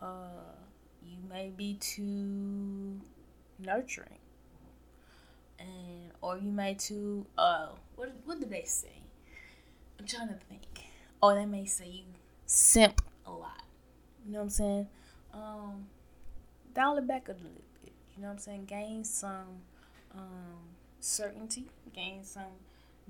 [0.02, 0.56] uh,
[1.04, 3.00] you may be too
[3.58, 4.18] nurturing.
[5.58, 7.26] And or you may too.
[7.38, 9.02] Uh, what what do they say?
[9.98, 10.62] I'm trying to think.
[11.22, 12.04] Or they may say you
[12.46, 13.62] simp a lot.
[14.26, 14.86] You know what I'm saying?
[15.32, 15.86] Um,
[16.74, 17.92] dial it back a little bit.
[18.16, 18.64] You know what I'm saying?
[18.64, 19.62] Gain some
[20.14, 22.58] um, certainty, gain some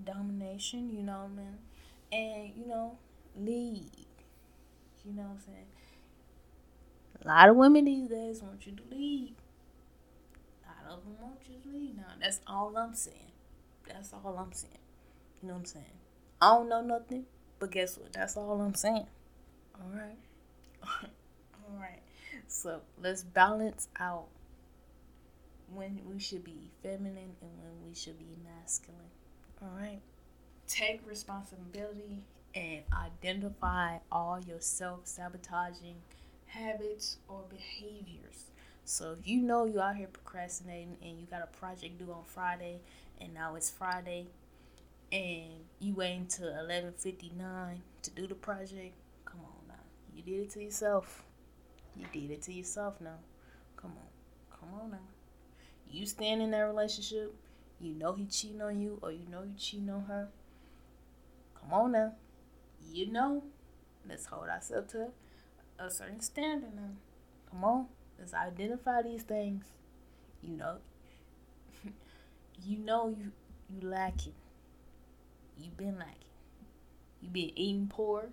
[0.04, 0.90] domination.
[0.94, 1.58] You know what I mean?
[2.12, 2.98] And you know,
[3.38, 4.06] lead.
[5.04, 5.66] You know what I'm saying?
[7.24, 9.34] A lot of women these days want you to leave.
[10.64, 11.96] A lot of them want you to leave.
[11.96, 13.32] Now that's all I'm saying.
[13.86, 14.78] That's all I'm saying.
[15.40, 15.84] You know what I'm saying?
[16.40, 17.26] I don't know nothing,
[17.58, 18.12] but guess what?
[18.12, 19.06] That's all I'm saying.
[19.74, 20.18] All right.
[20.82, 22.02] all right.
[22.48, 24.26] So let's balance out
[25.72, 29.00] when we should be feminine and when we should be masculine.
[29.62, 30.00] All right.
[30.66, 35.96] Take responsibility and identify all your self sabotaging
[36.52, 38.50] habits or behaviors.
[38.84, 42.24] So if you know you out here procrastinating and you got a project due on
[42.24, 42.80] Friday
[43.20, 44.26] and now it's Friday
[45.10, 48.94] and you waiting till 11:59 to do the project,
[49.24, 49.84] come on now.
[50.14, 51.24] You did it to yourself.
[51.96, 53.18] You did it to yourself now.
[53.76, 54.58] Come on.
[54.58, 55.08] Come on now.
[55.90, 57.34] You stand in that relationship,
[57.80, 60.28] you know he cheating on you or you know you cheating on her.
[61.60, 62.12] Come on now.
[62.90, 63.44] You know.
[64.08, 65.12] Let's hold ourselves to
[65.86, 66.90] a certain standard now.
[67.50, 67.86] Come on,
[68.18, 69.64] let's identify these things.
[70.42, 70.76] You know,
[72.64, 73.32] you know you
[73.68, 74.34] you lacking.
[75.58, 76.16] You've been lacking.
[77.20, 78.30] You've been eating poor.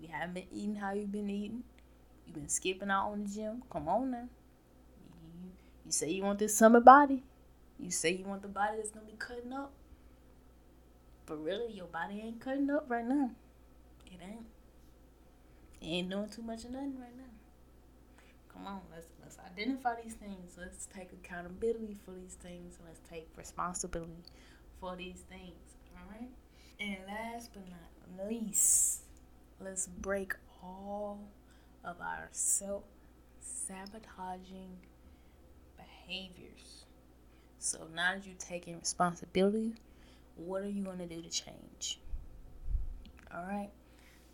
[0.00, 1.62] You haven't been eating how you've been eating.
[2.26, 3.62] You've been skipping out on the gym.
[3.70, 4.28] Come on now.
[5.22, 5.50] You,
[5.86, 7.22] you say you want this summer body.
[7.78, 9.72] You say you want the body that's gonna be cutting up.
[11.24, 13.30] But really, your body ain't cutting up right now.
[14.06, 14.46] It ain't
[15.94, 17.24] ain't doing too much of nothing right now.
[18.52, 20.56] Come on, let's let's identify these things.
[20.58, 22.78] Let's take accountability for these things.
[22.84, 24.22] Let's take responsibility
[24.80, 25.76] for these things.
[25.94, 26.30] All right.
[26.80, 29.02] And last but not least,
[29.60, 31.20] let's break all
[31.84, 32.84] of our self
[33.40, 34.76] sabotaging
[35.76, 36.84] behaviors.
[37.58, 39.74] So now that you're taking responsibility,
[40.36, 41.98] what are you going to do to change?
[43.34, 43.70] All right.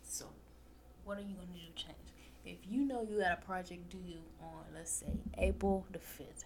[0.03, 0.25] So
[1.05, 1.97] what are you going to do to change?
[2.45, 6.45] If you know you got a project due on, let's say, April the 5th,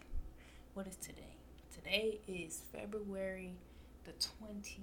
[0.73, 1.35] what is today?
[1.73, 3.53] Today is February
[4.05, 4.81] the 28th,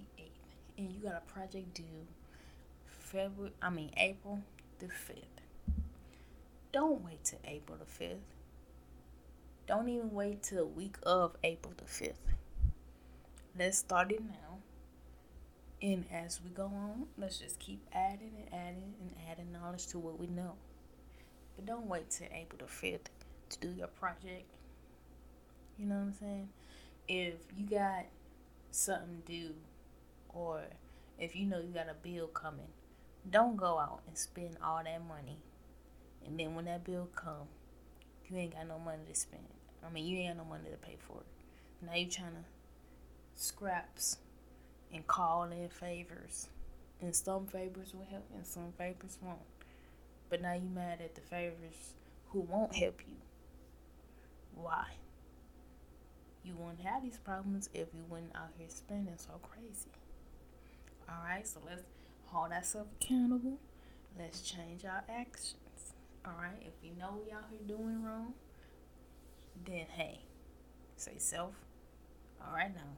[0.77, 2.07] and you got a project due
[2.87, 4.41] February, I mean, April
[4.79, 5.43] the 5th.
[6.73, 8.19] Don't wait till April the 5th.
[9.67, 12.15] Don't even wait till the week of April the 5th.
[13.57, 14.54] Let's start it now.
[15.85, 19.99] And as we go on, let's just keep adding and adding and adding knowledge to
[19.99, 20.55] what we know.
[21.57, 23.09] But don't wait till April the 5th
[23.51, 24.47] to do your project.
[25.79, 26.49] You know what I'm saying?
[27.07, 28.07] If you got
[28.71, 29.57] something due
[30.31, 30.63] or
[31.19, 32.69] if you know you got a bill coming,
[33.31, 35.37] don't go out and spend all that money.
[36.27, 37.49] And then when that bill come,
[38.27, 39.45] you ain't got no money to spend.
[39.87, 41.85] I mean, you ain't got no money to pay for it.
[41.85, 42.45] Now you trying to
[43.35, 44.17] scraps
[44.93, 46.49] and call in favors.
[47.01, 49.39] And some favors will help and some favors won't.
[50.31, 51.95] But now you mad at the favors
[52.29, 53.17] who won't help you.
[54.55, 54.87] Why?
[56.45, 59.91] You wouldn't have these problems if you not out here spending so crazy.
[61.09, 61.83] Alright, so let's
[62.27, 63.59] hold ourselves accountable.
[64.19, 65.95] Let's change our actions.
[66.27, 68.35] Alright, if we know we out here doing wrong,
[69.67, 70.21] then hey,
[70.97, 71.55] say self.
[72.47, 72.97] Alright now,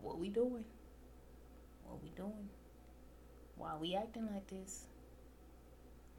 [0.00, 0.64] what we doing?
[1.88, 2.48] What we doing?
[3.56, 4.84] Why we acting like this?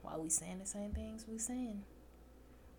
[0.02, 1.84] Why we saying the same things we're saying?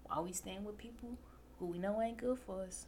[0.05, 1.17] Why we staying with people
[1.59, 2.87] who we know ain't good for us?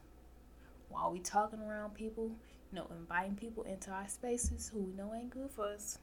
[0.88, 2.32] Why we talking around people,
[2.70, 5.98] you know, inviting people into our spaces who we know ain't good for us?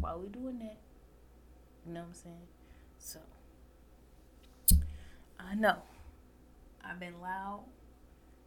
[0.00, 0.78] Why we doing that?
[1.86, 2.48] You know what I'm saying?
[2.98, 3.18] So,
[5.38, 5.76] I know
[6.84, 7.64] I've been loud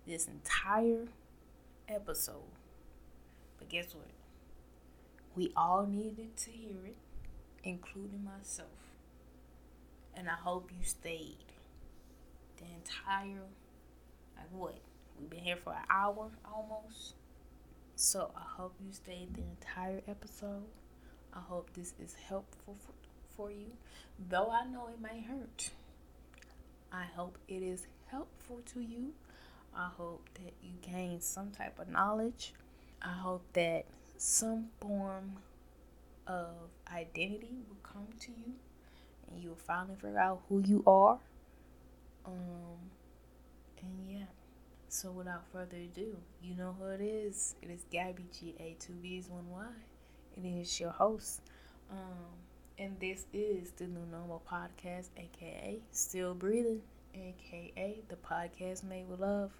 [0.07, 1.07] this entire
[1.87, 2.51] episode,
[3.57, 4.14] but guess what?
[5.35, 6.95] We all needed to hear it,
[7.63, 8.69] including myself.
[10.15, 11.45] And I hope you stayed
[12.57, 13.43] the entire,
[14.37, 14.77] like what?
[15.19, 17.15] We've been here for an hour almost.
[17.95, 20.63] So I hope you stayed the entire episode.
[21.33, 22.93] I hope this is helpful for,
[23.35, 23.71] for you.
[24.29, 25.69] Though I know it may hurt,
[26.93, 29.11] I hope it is helpful to you.
[29.75, 32.53] I hope that you gain some type of knowledge.
[33.01, 33.85] I hope that
[34.17, 35.37] some form
[36.27, 36.53] of
[36.91, 38.53] identity will come to you
[39.29, 41.19] and you'll finally figure out who you are.
[42.25, 42.79] Um,
[43.81, 44.25] and yeah.
[44.87, 47.55] So without further ado, you know who it is.
[47.61, 49.65] It is Gabby G A two B's one Y.
[50.37, 51.41] It is your host.
[51.91, 51.97] Um,
[52.79, 56.81] and this is the New Normal Podcast, aka Still Breathing,
[57.13, 59.51] aka the podcast made with love.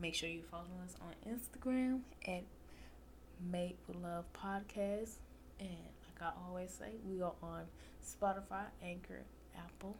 [0.00, 2.44] Make sure you follow us on Instagram at
[3.40, 5.16] Made with Love Podcast.
[5.60, 7.64] And like I always say, we are on
[8.04, 9.22] Spotify, Anchor,
[9.56, 9.96] Apple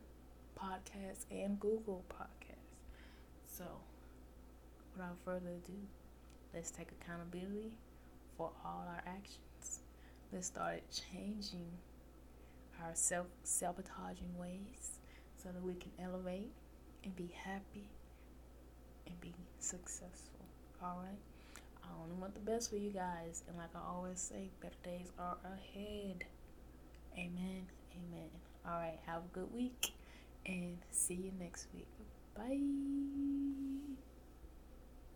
[0.58, 2.58] Podcasts, and Google Podcasts.
[3.46, 3.64] So
[4.94, 5.78] without further ado,
[6.54, 7.76] let's take accountability
[8.36, 9.80] for all our actions.
[10.32, 10.82] Let's start
[11.12, 11.70] changing
[12.82, 15.00] our self sabotaging ways
[15.42, 16.52] so that we can elevate
[17.04, 17.88] and be happy
[19.06, 20.46] and be successful.
[20.82, 21.18] Alright?
[21.88, 23.42] I only want the best for you guys.
[23.48, 26.24] And like I always say, better days are ahead.
[27.14, 27.66] Amen.
[27.92, 28.30] Amen.
[28.66, 29.92] Alright, have a good week
[30.46, 31.88] and see you next week.
[32.36, 33.98] Bye.